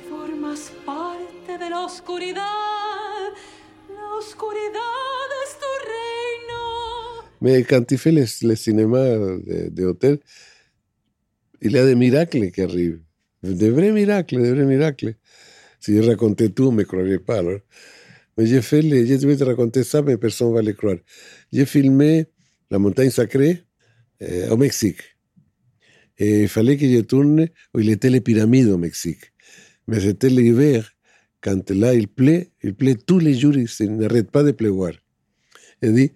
formas 0.10 0.72
parte 0.84 1.60
de 1.64 1.70
la 1.70 1.86
oscuridad, 1.86 3.30
la 3.90 4.18
oscuridad 4.18 5.28
es 5.44 5.52
tu 5.62 5.72
reino. 5.92 7.24
Mais 7.42 7.64
quand 7.64 7.92
le 7.92 8.56
cinéma 8.56 9.02
de, 9.02 9.70
de 9.70 9.86
hôtel, 9.86 10.20
il 11.62 11.74
y 11.74 11.78
a 11.78 11.86
des 11.86 11.96
miracles 11.96 12.50
qui 12.50 12.62
arrivent. 12.62 13.02
De 13.44 13.70
vrais 13.70 13.92
miracles, 13.92 14.42
de 14.42 14.52
vrais 14.52 14.66
miracles. 14.66 15.16
Si 15.80 15.96
je 15.96 16.02
racontais 16.02 16.50
tout, 16.50 16.70
on 16.70 16.72
ne 16.72 16.78
me 16.78 16.84
croirait 16.84 17.20
pas. 17.20 17.38
Alors. 17.38 17.60
J'ai 18.46 18.62
fait, 18.62 18.82
les, 18.82 19.06
je 19.08 19.28
vais 19.28 19.36
te 19.36 19.44
raconter 19.44 19.84
ça, 19.84 20.02
mais 20.02 20.18
personne 20.18 20.50
ne 20.50 20.54
va 20.54 20.62
le 20.62 20.74
croire. 20.74 20.98
J'ai 21.52 21.66
filmé 21.66 22.26
la 22.70 22.80
montagne 22.80 23.10
sacrée 23.10 23.64
euh, 24.22 24.50
au 24.50 24.58
Mexique. 24.58 25.02
Et 26.18 26.44
il 26.44 26.48
fallait 26.48 26.78
que 26.78 26.88
je 26.88 27.02
tourne 27.02 27.48
où 27.74 27.80
il 27.80 27.90
était 27.90 28.10
les 28.10 28.22
pyramides 28.22 28.68
au 28.68 28.78
Mexique. 28.78 29.32
Mais 29.88 30.00
c'était 30.00 30.30
l'hiver, 30.30 30.92
quand 31.42 31.70
là 31.72 31.94
il 31.94 32.08
plaît, 32.08 32.52
il 32.64 32.76
plaît 32.76 32.96
tous 32.96 33.20
les 33.20 33.34
jours, 33.34 33.56
il 33.56 33.96
n'arrête 33.98 34.30
pas 34.30 34.44
de 34.44 34.52
pleuvoir. 34.52 34.94
Il 35.82 35.94
dit, 35.94 36.12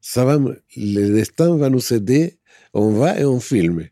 ça 0.00 0.24
va, 0.24 0.38
le 0.76 1.08
destin 1.12 1.56
va 1.56 1.68
nous 1.68 1.92
aider, 1.92 2.38
on 2.72 2.90
va 2.92 3.20
et 3.20 3.24
on 3.24 3.38
filme. 3.38 3.86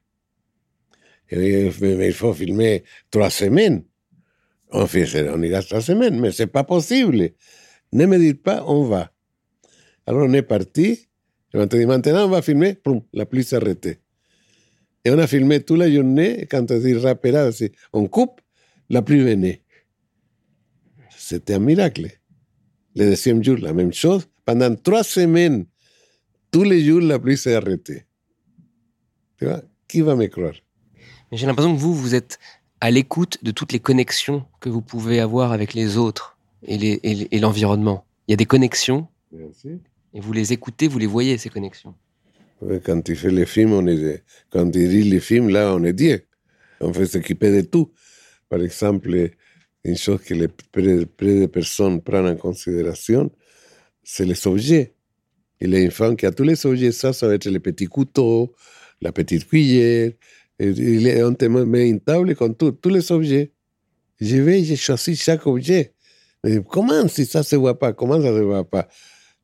Mais 1.30 1.70
il 1.70 2.12
faut 2.12 2.32
filmer 2.32 2.82
trois 3.10 3.30
semaines. 3.30 3.84
On, 4.72 4.86
fait, 4.86 5.28
on 5.30 5.42
ira 5.42 5.62
trois 5.62 5.80
semaines, 5.80 6.18
mais 6.20 6.32
c'est 6.32 6.46
pas 6.46 6.64
possible. 6.64 7.30
Ne 7.92 8.06
me 8.06 8.18
dites 8.18 8.42
pas, 8.42 8.64
on 8.66 8.84
va. 8.84 9.12
Alors 10.06 10.28
on 10.28 10.32
est 10.32 10.42
parti, 10.42 11.08
maintenant 11.52 12.26
on 12.26 12.28
va 12.28 12.42
filmer, 12.42 12.78
la 13.12 13.26
pluie 13.26 13.44
s'est 13.44 13.56
arrêtée. 13.56 14.00
Et 15.04 15.10
on 15.10 15.18
a 15.18 15.26
filmé 15.26 15.62
toute 15.62 15.78
la 15.78 15.90
journée, 15.90 16.46
quand 16.50 16.70
on 16.70 16.78
dit 16.78 16.94
rapera, 16.94 17.50
on 17.92 18.06
coupe, 18.06 18.40
la 18.88 19.02
pluie 19.02 19.20
venait. 19.20 19.62
C'était 21.16 21.54
un 21.54 21.60
miracle. 21.60 22.08
Le 22.96 23.10
deuxième 23.10 23.42
jour, 23.42 23.56
la 23.58 23.72
même 23.72 23.92
chose. 23.92 24.26
Pendant 24.44 24.74
trois 24.74 25.04
semaines, 25.04 25.64
tous 26.50 26.64
les 26.64 26.84
jours, 26.84 27.00
la 27.00 27.18
pluie 27.18 27.36
s'est 27.36 27.54
arrêtée. 27.54 28.04
Tu 29.38 29.46
vois, 29.46 29.62
qui 29.86 30.00
va 30.00 30.16
me 30.16 30.26
croire? 30.26 30.54
J'ai 31.32 31.46
l'impression 31.46 31.74
que 31.74 31.80
vous, 31.80 31.94
vous 31.94 32.14
êtes 32.14 32.38
à 32.80 32.90
l'écoute 32.90 33.42
de 33.44 33.52
toutes 33.52 33.72
les 33.72 33.78
connexions 33.78 34.44
que 34.58 34.68
vous 34.68 34.82
pouvez 34.82 35.20
avoir 35.20 35.52
avec 35.52 35.72
les 35.74 35.96
autres 35.96 36.29
et 36.66 37.38
l'environnement. 37.38 38.04
Il 38.26 38.32
y 38.32 38.34
a 38.34 38.36
des 38.36 38.46
connexions. 38.46 39.08
Merci. 39.32 39.80
Et 40.12 40.20
vous 40.20 40.32
les 40.32 40.52
écoutez, 40.52 40.88
vous 40.88 40.98
les 40.98 41.06
voyez, 41.06 41.38
ces 41.38 41.50
connexions. 41.50 41.94
Quand 42.84 43.08
il 43.08 43.16
fait 43.16 43.30
les 43.30 43.46
films, 43.46 43.72
on 43.72 43.86
est, 43.86 44.22
quand 44.50 44.66
il 44.74 44.88
dit 44.88 45.02
les 45.04 45.20
films, 45.20 45.48
là, 45.48 45.74
on 45.74 45.82
est 45.84 45.92
Dieu. 45.92 46.26
On 46.80 46.92
fait 46.92 47.06
s'occuper 47.06 47.50
de 47.50 47.60
tout. 47.62 47.90
Par 48.48 48.60
exemple, 48.60 49.30
une 49.84 49.96
chose 49.96 50.20
que 50.22 50.34
les 50.34 50.48
près, 50.48 51.40
de 51.40 51.46
personnes 51.46 52.02
prennent 52.02 52.26
en 52.26 52.36
considération, 52.36 53.30
c'est 54.02 54.26
les 54.26 54.46
objets. 54.46 54.94
Il 55.60 55.70
y 55.70 55.76
a 55.76 55.80
une 55.80 55.90
femme 55.90 56.16
qui 56.16 56.26
a 56.26 56.32
tous 56.32 56.42
les 56.42 56.66
objets, 56.66 56.92
ça, 56.92 57.12
ça 57.12 57.28
va 57.28 57.34
être 57.34 57.48
le 57.48 57.60
petit 57.60 57.86
couteau, 57.86 58.52
la 59.00 59.12
petite 59.12 59.46
cuillère. 59.46 60.12
Il 60.58 61.06
est 61.06 61.22
on 61.22 61.34
te 61.34 61.46
met 61.46 61.88
une 61.88 62.00
table 62.00 62.34
con 62.34 62.52
tous 62.52 62.88
les 62.88 63.12
objets. 63.12 63.52
Je 64.20 64.36
vais, 64.36 64.62
je 64.64 64.74
choisis 64.74 65.22
chaque 65.22 65.46
objet. 65.46 65.94
Mais 66.44 66.62
comment 66.68 67.06
si 67.08 67.26
ça 67.26 67.42
se 67.42 67.56
voit 67.56 67.78
pas? 67.78 67.92
Comment 67.92 68.20
ça 68.20 68.28
se 68.28 68.42
voit 68.42 68.64
pas? 68.64 68.88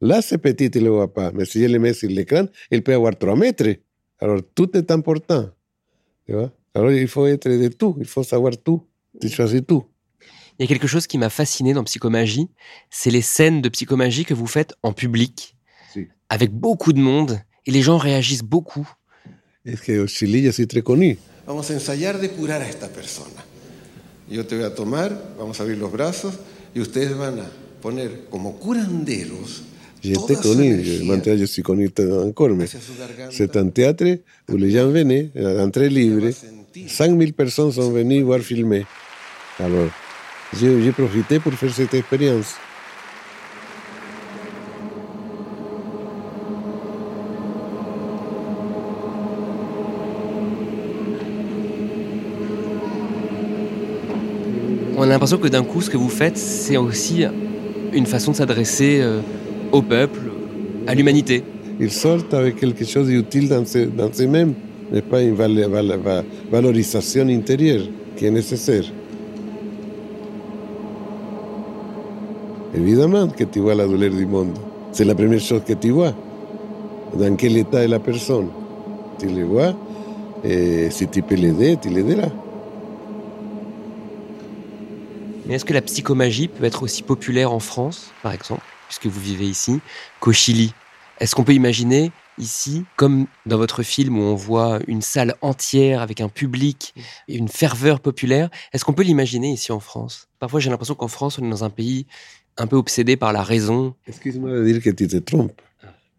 Là, 0.00 0.22
c'est 0.22 0.38
petit, 0.38 0.66
il 0.66 0.80
ne 0.80 0.84
le 0.84 0.90
voit 0.90 1.12
pas. 1.12 1.32
Mais 1.32 1.44
si 1.44 1.62
je 1.62 1.66
le 1.68 1.78
mets 1.78 1.94
sur 1.94 2.08
l'écran, 2.08 2.46
il 2.70 2.82
peut 2.82 2.94
avoir 2.94 3.16
3 3.16 3.36
mètres. 3.36 3.76
Alors, 4.18 4.40
tout 4.54 4.76
est 4.76 4.90
important. 4.90 5.50
Tu 6.26 6.32
vois? 6.32 6.52
Alors, 6.74 6.92
il 6.92 7.08
faut 7.08 7.26
être 7.26 7.48
de 7.48 7.68
tout. 7.68 7.96
Il 7.98 8.06
faut 8.06 8.22
savoir 8.22 8.52
tout. 8.56 8.82
Tu 9.20 9.28
choisis 9.28 9.62
tout. 9.66 9.84
Il 10.58 10.62
y 10.62 10.64
a 10.64 10.68
quelque 10.68 10.86
chose 10.86 11.06
qui 11.06 11.18
m'a 11.18 11.28
fasciné 11.28 11.74
dans 11.74 11.84
Psychomagie, 11.84 12.48
c'est 12.88 13.10
les 13.10 13.20
scènes 13.20 13.60
de 13.60 13.68
psychomagie 13.68 14.24
que 14.24 14.32
vous 14.32 14.46
faites 14.46 14.74
en 14.82 14.94
public, 14.94 15.54
si. 15.92 16.08
avec 16.30 16.50
beaucoup 16.50 16.94
de 16.94 16.98
monde, 16.98 17.38
et 17.66 17.70
les 17.70 17.82
gens 17.82 17.98
réagissent 17.98 18.42
beaucoup. 18.42 18.88
Es 19.66 19.76
que 19.76 19.98
au 19.98 20.06
Chile 20.06 20.44
yo 20.44 20.52
soy 20.52 20.66
très 20.66 20.82
connu. 20.82 21.18
Vamos 21.46 21.70
a 21.70 21.74
ensayar 21.74 22.20
de 22.20 22.30
curar 22.30 22.62
a 22.62 22.68
esta 22.68 22.88
persona. 22.88 23.44
Yo 24.30 24.46
te 24.46 24.56
voy 24.56 24.64
a 24.64 24.74
tomar, 24.74 25.12
vamos 25.36 25.60
a 25.60 25.64
abrir 25.64 25.76
los 25.76 25.92
brazos, 25.92 26.38
y 26.76 26.80
ustedes 26.80 27.16
van 27.16 27.40
a 27.40 27.46
poner 27.80 28.26
como 28.28 28.60
curanderos 28.60 29.62
J'étais 30.02 30.36
connu, 30.36 30.84
je 30.84 31.46
suis 31.46 31.62
connu 31.62 31.90
encore, 32.22 32.50
mais 32.50 32.66
c'est 33.30 33.56
un 33.56 33.68
théâtre 33.70 34.04
où 34.48 34.56
les 34.56 34.70
gens 34.70 34.88
venaient, 34.88 35.30
l'entrée 35.34 35.88
libre. 35.88 36.28
5000 36.86 37.32
personnes 37.32 37.72
sont 37.72 37.90
venues 37.90 38.22
voir 38.22 38.38
filmer. 38.40 38.84
Alors, 39.58 39.88
j'ai 40.52 40.92
profité 40.92 41.40
pour 41.40 41.54
faire 41.54 41.74
cette 41.74 41.94
expérience. 41.94 42.54
On 54.98 55.02
a 55.02 55.06
l'impression 55.06 55.36
que 55.36 55.48
d'un 55.48 55.62
coup, 55.62 55.82
ce 55.82 55.90
que 55.90 55.98
vous 55.98 56.08
faites, 56.08 56.38
c'est 56.38 56.78
aussi 56.78 57.24
une 57.92 58.06
façon 58.06 58.30
de 58.30 58.36
s'adresser 58.36 59.00
euh, 59.02 59.20
au 59.70 59.82
peuple, 59.82 60.20
à 60.86 60.94
l'humanité. 60.94 61.44
Ils 61.78 61.90
sortent 61.90 62.32
avec 62.32 62.56
quelque 62.56 62.84
chose 62.86 63.08
d'utile 63.08 63.46
dans, 63.50 63.62
dans 63.62 64.10
eux-mêmes, 64.18 64.54
mais 64.90 65.02
pas 65.02 65.20
une 65.20 65.34
val 65.34 65.52
val 65.68 65.98
val 66.02 66.24
valorisation 66.50 67.28
intérieure 67.28 67.82
qui 68.16 68.24
est 68.24 68.30
nécessaire. 68.30 68.84
Évidemment 72.74 73.28
que 73.28 73.44
tu 73.44 73.60
vois 73.60 73.74
la 73.74 73.86
douleur 73.86 74.10
du 74.10 74.24
monde. 74.24 74.58
C'est 74.92 75.04
la 75.04 75.14
première 75.14 75.40
chose 75.40 75.60
que 75.66 75.74
tu 75.74 75.90
vois. 75.90 76.14
Dans 77.18 77.36
quel 77.36 77.58
état 77.58 77.84
est 77.84 77.88
la 77.88 77.98
personne? 77.98 78.48
Tu 79.18 79.26
le 79.26 79.44
vois, 79.44 79.74
et 80.42 80.88
si 80.90 81.06
tu 81.08 81.20
peux 81.20 81.34
l'aider, 81.34 81.76
tu 81.80 81.90
l'aideras. 81.90 82.30
Mais 85.46 85.54
est-ce 85.54 85.64
que 85.64 85.72
la 85.72 85.82
psychomagie 85.82 86.48
peut 86.48 86.64
être 86.64 86.82
aussi 86.82 87.04
populaire 87.04 87.52
en 87.52 87.60
France, 87.60 88.10
par 88.22 88.32
exemple, 88.32 88.64
puisque 88.88 89.06
vous 89.06 89.20
vivez 89.20 89.46
ici, 89.46 89.80
qu'au 90.18 90.32
Chili? 90.32 90.72
Est-ce 91.20 91.36
qu'on 91.36 91.44
peut 91.44 91.54
imaginer 91.54 92.10
ici, 92.36 92.84
comme 92.96 93.26
dans 93.46 93.56
votre 93.56 93.84
film 93.84 94.18
où 94.18 94.22
on 94.22 94.34
voit 94.34 94.80
une 94.88 95.02
salle 95.02 95.36
entière 95.42 96.02
avec 96.02 96.20
un 96.20 96.28
public 96.28 96.94
et 97.28 97.36
une 97.36 97.48
ferveur 97.48 98.00
populaire, 98.00 98.50
est-ce 98.72 98.84
qu'on 98.84 98.92
peut 98.92 99.04
l'imaginer 99.04 99.52
ici 99.52 99.70
en 99.70 99.80
France? 99.80 100.28
Parfois 100.40 100.58
j'ai 100.60 100.68
l'impression 100.68 100.96
qu'en 100.96 101.08
France, 101.08 101.38
on 101.38 101.46
est 101.46 101.50
dans 101.50 101.64
un 101.64 101.70
pays 101.70 102.06
un 102.58 102.66
peu 102.66 102.76
obsédé 102.76 103.16
par 103.16 103.32
la 103.32 103.42
raison. 103.42 103.94
Excuse-moi 104.06 104.50
de 104.50 104.64
dire 104.64 104.82
que 104.82 104.90
tu 104.90 105.06
te 105.06 105.16
trompes, 105.16 105.62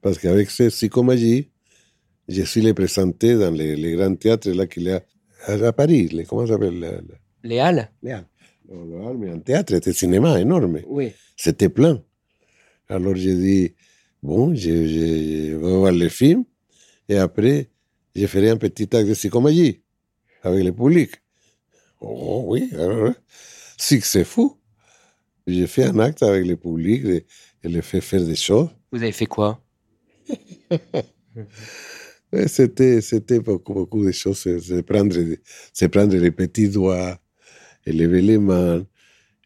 parce 0.02 0.18
qu'avec 0.18 0.50
cette 0.50 0.72
psychomagie, 0.72 1.50
je 2.30 2.44
suis 2.44 2.62
les 2.62 2.74
présenté 2.74 3.36
dans 3.36 3.52
les, 3.52 3.76
les 3.76 3.92
grands 3.92 4.16
théâtres 4.16 4.50
là 4.50 4.68
qu'il 4.68 4.84
y 4.84 4.92
a 4.92 5.04
à 5.46 5.74
Paris, 5.74 6.08
les, 6.08 6.24
comment 6.24 6.48
ça 6.48 6.54
s'appelle 6.54 7.04
les 7.44 7.60
Halles? 7.60 7.92
Les 8.02 8.12
Halles. 8.12 8.26
Mais 8.70 9.30
un 9.30 9.40
théâtre, 9.40 9.74
c'était 9.74 9.94
cinéma 9.94 10.40
énorme. 10.40 10.82
Oui. 10.88 11.12
C'était 11.36 11.70
plein. 11.70 12.04
Alors 12.90 13.16
j'ai 13.16 13.36
dit, 13.36 13.76
bon, 14.24 14.54
je, 14.56 14.88
je, 14.88 15.52
je, 15.52 15.56
vais 15.56 15.78
voir 15.78 15.92
le 15.92 16.10
film 16.10 16.44
et 17.10 17.18
après, 17.18 17.70
je 18.16 18.26
ferai 18.28 18.50
un 18.50 18.58
petit 18.58 18.84
acte 18.96 19.08
de 19.08 19.14
psychomagie 19.14 19.82
avec 20.42 20.64
le 20.64 20.72
public. 20.72 21.12
Oh 22.00 22.44
oui, 22.48 22.70
alors, 22.74 23.14
si 23.78 24.02
c'est 24.02 24.24
fou. 24.24 24.58
J'ai 25.46 25.68
fait 25.68 25.86
un 25.86 26.00
acte 26.00 26.24
avec 26.24 26.46
le 26.46 26.58
public 26.58 27.06
et, 27.06 27.26
et 27.64 27.70
le 27.70 27.82
fait 27.82 28.02
faire 28.02 28.24
des 28.24 28.36
choses. 28.36 28.70
Vous 28.92 29.02
avez 29.02 29.14
fait 29.14 29.26
quoi? 29.26 29.62
C'était, 32.48 33.00
c'était 33.00 33.40
beaucoup, 33.40 33.74
beaucoup 33.74 34.06
de 34.06 34.12
choses. 34.12 34.40
C'est 34.40 34.84
prendre, 34.84 35.16
prendre 35.90 36.16
les 36.18 36.32
petits 36.32 36.68
doigts 36.68 37.18
et 37.88 37.94
lever 37.94 38.22
les 38.22 38.38
mains 38.38 38.86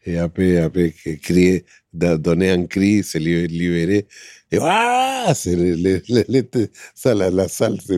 et 0.04 0.18
après, 0.18 0.58
après 0.58 0.92
crier, 1.22 1.64
donner 1.92 2.50
un 2.50 2.66
cri, 2.66 3.04
se 3.04 3.18
libérer. 3.18 4.08
Et 4.50 4.58
ah, 4.60 5.32
c'est 5.34 5.54
le, 5.54 5.74
le, 5.76 6.24
le, 6.28 6.68
ça, 6.94 7.14
la, 7.14 7.30
la 7.30 7.46
salle 7.46 7.80
se 7.80 7.92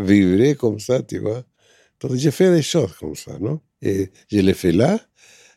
vibrait 0.00 0.54
comme 0.54 0.78
ça, 0.78 1.02
tu 1.02 1.18
vois. 1.18 1.44
Donc 2.00 2.14
j'ai 2.14 2.30
fait 2.30 2.50
des 2.50 2.62
choses 2.62 2.94
comme 2.94 3.14
ça, 3.14 3.38
non? 3.38 3.60
Et 3.82 4.10
je 4.30 4.38
l'ai 4.38 4.54
fait 4.54 4.72
là. 4.72 4.98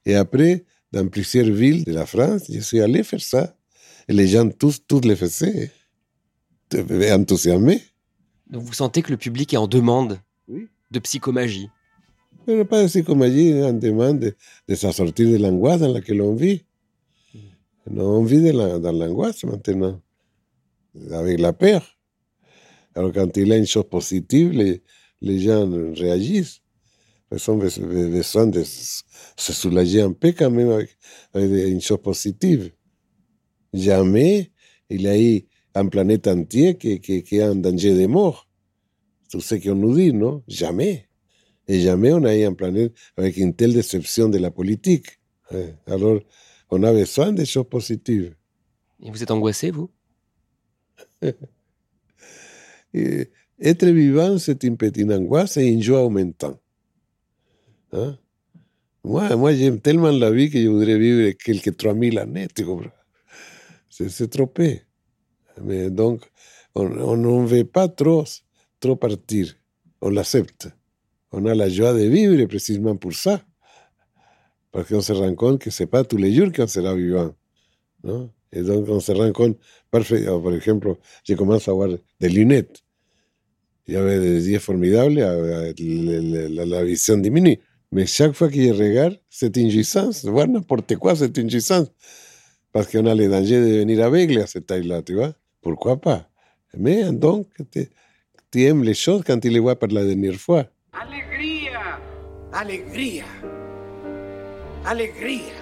Et 0.06 0.16
après, 0.16 0.66
dans 0.92 1.08
plusieurs 1.08 1.50
villes 1.50 1.86
de 1.86 1.94
la 1.94 2.06
France, 2.06 2.44
je 2.50 2.60
suis 2.60 2.82
allé 2.82 3.04
faire 3.04 3.22
ça. 3.22 3.56
Et 4.10 4.14
les 4.14 4.28
gens 4.28 4.50
tous, 4.50 4.86
tous 4.86 5.02
le 5.02 5.16
faisaient. 5.16 5.72
Enthousiasmés. 6.74 7.82
Donc 8.50 8.64
vous 8.64 8.74
sentez 8.74 9.02
que 9.02 9.12
le 9.12 9.18
public 9.18 9.54
est 9.54 9.58
en 9.58 9.68
demande 9.68 10.20
oui. 10.48 10.68
de 10.90 11.00
psychomagie 11.00 11.70
Mais 12.58 12.66
pas 12.66 12.84
de 12.84 12.88
psychomagie, 12.88 13.54
en 13.64 13.74
demande 13.74 14.20
de, 14.20 14.36
de 14.68 14.76
sortir 14.76 15.30
de 15.30 15.38
l'angoisse 15.38 15.80
dans 15.80 15.94
laquelle 15.94 16.22
on 16.22 16.36
vit. 16.36 16.64
Non, 17.90 18.20
on 18.20 18.24
vit 18.24 18.52
la, 18.52 18.80
dans 18.80 18.92
l'angoisse 18.92 19.44
maintenant, 19.44 20.00
avec 21.12 21.40
la 21.40 21.54
peur. 21.54 21.98
Alors 22.96 23.12
quand 23.14 23.36
il 23.38 23.48
y 23.48 23.54
a 23.54 23.58
une 23.58 23.66
chose 23.66 23.88
positive, 23.90 24.52
les, 24.52 24.82
les 25.22 25.40
gens 25.40 25.70
réagissent. 25.94 26.62
Ils 27.32 27.50
ont 27.50 27.58
besoin 27.58 28.48
de 28.48 28.62
se 28.64 29.54
soulager 29.54 30.02
un 30.02 30.12
peu 30.12 30.34
quand 30.34 30.52
même 30.52 30.70
avec, 30.70 30.90
avec 31.34 31.68
une 31.68 31.80
chose 31.82 32.02
positive. 32.02 32.72
Jamais 33.74 34.52
il 34.90 35.02
y 35.04 35.08
a 35.08 35.20
eu 35.20 35.46
un 35.74 35.88
planète 35.88 36.28
entier 36.28 36.78
qui, 36.78 37.00
qui, 37.00 37.24
qui 37.24 37.38
est 37.38 37.44
en 37.44 37.56
danger 37.56 37.94
de 37.96 38.06
mort. 38.06 38.48
Tout 39.30 39.40
ce 39.40 39.56
qu'on 39.56 39.76
nous 39.76 39.96
dit, 39.96 40.12
non 40.12 40.44
Jamais. 40.48 41.08
Et 41.72 41.80
jamais 41.80 42.12
on 42.12 42.26
a 42.26 42.36
eu 42.36 42.44
un 42.44 42.54
planète 42.54 42.92
avec 43.16 43.38
une 43.38 43.56
telle 43.56 43.74
déception 43.74 44.28
de 44.28 44.38
la 44.38 44.52
politique. 44.52 45.22
Alors, 45.88 46.20
on 46.70 46.84
a 46.84 46.92
besoin 46.92 47.32
de 47.32 47.46
choses 47.46 47.70
positives. 47.70 48.36
Et 49.02 49.10
vous 49.10 49.24
êtes 49.24 49.32
angoissé, 49.32 49.72
vous 49.72 49.90
et, 52.94 53.30
Être 53.62 53.88
vivant, 53.88 54.38
c'est 54.38 54.62
une 54.66 54.76
petite 54.76 55.10
angoisse 55.10 55.56
et 55.56 55.68
une 55.68 55.82
joie 55.82 56.04
aumentante. 56.04 56.60
Hein? 57.94 58.18
Moi, 59.06 59.34
moi 59.38 59.56
j'aime 59.56 59.80
tellement 59.80 60.12
la 60.12 60.30
vie 60.30 60.50
que 60.50 60.62
je 60.62 60.68
voudrais 60.68 61.00
vivre 61.00 61.32
quelques 61.42 61.78
3000 61.78 62.20
années, 62.20 62.50
tu 62.54 62.66
comprends 62.66 62.92
C'est 63.90 64.30
trop 64.30 64.48
peu. 64.48 64.76
Mais 65.62 65.90
donc, 65.90 66.30
on 66.76 67.16
ne 67.16 67.48
veut 67.48 67.64
pas 67.64 67.88
trop, 67.88 68.26
trop 68.82 68.98
partir. 68.98 69.56
On 70.02 70.10
l'accepte. 70.10 70.68
On 71.32 71.46
a 71.46 71.56
la 71.56 71.70
joie 71.70 71.94
de 71.94 72.04
vivre 72.04 72.46
précisément 72.46 72.96
pour 72.96 73.14
ça. 73.14 73.42
Parce 74.72 74.88
qu'on 74.88 75.02
se 75.02 75.14
rend 75.14 75.58
que 75.58 75.70
ce 75.70 75.84
n'est 75.84 75.88
pas 75.88 76.04
tous 76.04 76.18
les 76.18 76.34
jours 76.34 76.52
qu'on 76.52 76.68
sera 76.68 76.96
vivant. 76.96 77.34
¿no? 78.04 78.30
Et 78.54 78.62
donc, 78.62 78.88
on 78.90 79.00
se 79.00 79.12
rend 79.12 79.32
compte, 79.32 79.58
parfait. 79.90 80.26
Por 80.26 80.54
ejemplo, 80.54 81.00
je 81.24 81.34
commence 81.36 81.68
à 81.68 81.72
avoir 81.72 81.90
des 82.20 82.30
lunettes. 82.30 82.82
J'avais 83.88 84.20
des 84.20 84.50
yeux 84.50 84.60
formidables, 84.60 85.16
la, 85.16 86.66
la, 86.66 86.84
vision 86.84 87.18
diminue. 87.18 87.60
Mais 87.92 88.06
chaque 88.06 88.34
fois 88.34 88.50
que 88.50 88.56
je 88.56 88.72
regarde, 88.72 89.20
c'est 89.30 89.56
une 89.58 89.70
jouissance. 89.70 90.24
Voir 90.26 90.48
n'importe 90.48 90.96
quoi, 90.98 91.16
c'est 91.16 91.36
une 91.38 91.50
jouissance. 91.50 91.88
Parce 92.72 92.94
a 92.96 93.16
le 93.16 93.28
danger 93.28 93.60
de 93.60 93.66
devenir 93.66 94.06
aveugle 94.06 94.40
à 94.40 94.48
cette 94.48 94.68
taille-là, 94.68 95.02
tu 95.02 95.16
vois. 95.16 95.34
Pourquoi 95.62 96.00
pas 96.00 96.30
Mais 96.78 97.12
donc, 97.12 97.48
tu 98.52 98.64
aimes 98.64 98.84
les 98.84 98.94
choses 98.94 99.24
quand 99.26 99.40
tu 99.40 99.50
les 99.50 99.60
vois 99.60 99.78
la 99.90 100.06
dernière 100.06 100.36
fois. 100.36 100.68
Alegría, 100.94 102.00
alegría, 102.52 103.26
alegría. 104.84 105.54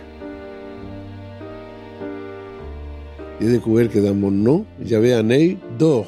J'ai 3.39 3.47
découvert 3.47 3.89
que 3.89 3.99
mon 4.11 4.31
nom, 4.31 4.65
j'avais 4.81 5.13
un 5.13 5.29
œil 5.29 5.59
d'or. 5.77 6.07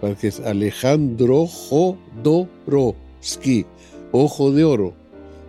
Parce 0.00 0.14
que 0.20 0.30
c'est 0.30 0.44
Alejandro 0.44 1.48
Jodorowsky, 1.68 3.66
ojo 4.12 4.52
de 4.52 4.62
oro. 4.62 4.94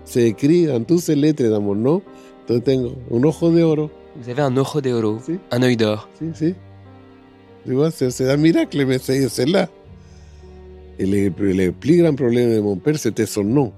C'est 0.04 0.30
écrit 0.30 0.70
en 0.72 0.84
toutes 0.84 1.08
lettres 1.10 1.48
dans 1.48 1.62
mon 1.62 1.76
nom. 1.76 2.02
Donc, 2.48 2.64
tengo 2.64 2.96
un 3.12 3.24
ojo 3.24 3.52
de 3.52 3.62
oro. 3.62 3.92
Vous 4.16 4.30
avez 4.30 4.42
un 4.42 4.58
ojo 4.58 4.82
de 4.82 4.92
oro, 4.92 5.20
si. 5.24 5.40
un 5.52 5.62
œil 5.62 5.78
d'or. 5.78 6.10
Si, 6.18 6.32
si. 6.34 6.56
Tu 7.66 7.74
vois, 7.74 7.92
c'est 7.92 8.30
un 8.30 8.38
miracle, 8.38 8.84
mais 8.88 8.98
c'est 8.98 9.46
là. 9.46 9.70
Et 11.00 11.06
le, 11.06 11.30
le, 11.30 11.72
plus 11.72 12.02
grand 12.02 12.14
problème 12.14 12.54
de 12.56 12.60
mon 12.60 12.76
père, 12.78 12.98
c'était 12.98 13.26
son 13.26 13.44
nom. 13.44 13.74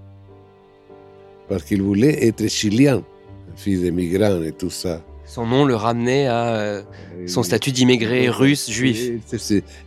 Parce 1.47 1.63
qu'il 1.63 1.81
voulait 1.81 2.27
être 2.27 2.47
chilien, 2.49 3.03
fils 3.55 3.81
de 3.81 3.89
migrants 3.89 4.41
et 4.43 4.51
tout 4.51 4.69
ça. 4.69 5.01
Son 5.25 5.45
nom 5.45 5.65
le 5.65 5.75
ramenait 5.75 6.27
à 6.27 6.55
euh, 6.55 6.83
son 7.25 7.43
statut 7.43 7.71
d'immigré 7.71 8.29
russe 8.29 8.69
juif. 8.69 9.11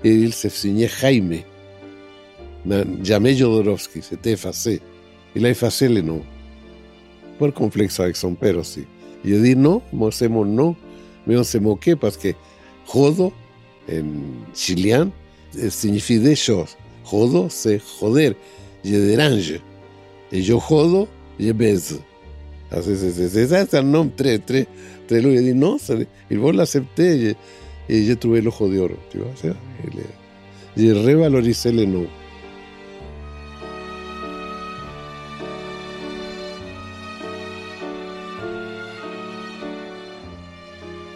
Et 0.04 0.14
il 0.14 0.32
se 0.32 0.48
signait 0.48 0.88
Jaime. 0.88 1.38
Jamais 3.02 3.34
Jodorowsky, 3.34 4.00
c'était 4.02 4.32
effacé. 4.32 4.80
Il 5.36 5.46
a 5.46 5.50
effacé 5.50 5.88
le 5.88 6.00
nom. 6.00 6.22
Por 7.38 7.52
complexe 7.52 8.00
avec 8.00 8.16
son 8.16 8.34
père 8.34 8.58
aussi. 8.58 8.84
Il 9.24 9.34
a 9.34 9.38
dit 9.40 9.56
non, 9.56 9.80
moi 9.92 10.10
c'est 10.10 10.28
mon 10.28 10.44
nom, 10.44 10.74
mais 11.26 11.36
on 11.36 11.44
se 11.44 11.58
moquait 11.58 11.96
parce 11.96 12.16
que 12.16 12.28
Jodo, 12.92 13.32
en 13.90 14.02
chilien, 14.54 15.10
signifie 15.70 16.18
des 16.18 16.34
choses. 16.34 16.76
Jodo, 17.10 17.46
c'est 17.48 17.80
joder, 18.00 18.32
je 18.84 18.90
dérange. 18.90 19.60
Et 20.32 20.42
je 20.42 20.54
jodo, 20.54 21.08
je 21.40 21.52
baise. 21.52 22.00
C'est 22.70 23.74
un 23.74 23.82
nom 23.82 24.10
très, 24.14 24.38
très, 24.38 24.66
très 25.06 25.20
lourd. 25.22 25.32
Il 25.32 25.42
dit 25.42 25.54
non, 25.54 25.78
il 26.30 26.38
faut 26.38 26.52
l'accepter. 26.52 27.34
Et 27.88 28.04
j'ai 28.04 28.16
trouvé 28.16 28.42
l'ojo 28.42 28.68
de 28.68 28.78
oro, 28.78 28.94
tu 29.10 29.18
vois. 29.18 29.54
J'ai 30.76 30.92
revalorisé 30.92 31.72
le 31.72 31.86
nom. 31.86 32.06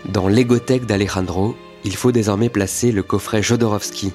Dans 0.09 0.29
l'égothèque 0.29 0.85
d'Alejandro, 0.85 1.55
il 1.85 1.97
faut 1.97 2.13
désormais 2.13 2.49
placer 2.49 2.93
le 2.93 3.03
coffret 3.03 3.43
Jodorowsky, 3.43 4.13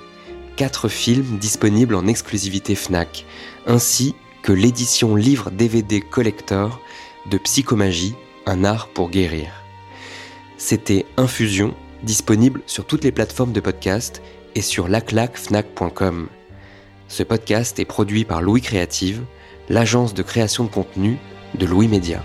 quatre 0.58 0.90
films 0.90 1.38
disponibles 1.38 1.96
en 1.96 2.08
exclusivité 2.08 2.76
FNAC, 2.76 3.26
ainsi 3.68 4.16
que 4.42 4.52
l'édition 4.52 5.16
livre 5.16 5.52
DVD 5.52 6.02
collector 6.02 6.82
de 7.28 7.38
Psychomagie, 7.38 8.16
un 8.48 8.64
art 8.64 8.88
pour 8.90 9.10
guérir. 9.10 9.52
C'était 10.58 11.06
Infusion, 11.16 11.76
disponible 12.02 12.62
sur 12.66 12.86
toutes 12.86 13.04
les 13.04 13.12
plateformes 13.12 13.54
de 13.54 13.60
podcast 13.60 14.22
et 14.56 14.62
sur 14.62 14.88
laclacfnac.com. 14.88 16.28
Ce 17.08 17.24
podcast 17.24 17.80
est 17.80 17.86
produit 17.86 18.26
par 18.26 18.42
Louis 18.42 18.62
Créative, 18.62 19.22
l'agence 19.70 20.16
de 20.16 20.24
création 20.24 20.64
de 20.64 20.70
contenu 20.70 21.18
de 21.54 21.66
Louis 21.68 21.88
Média. 21.88 22.24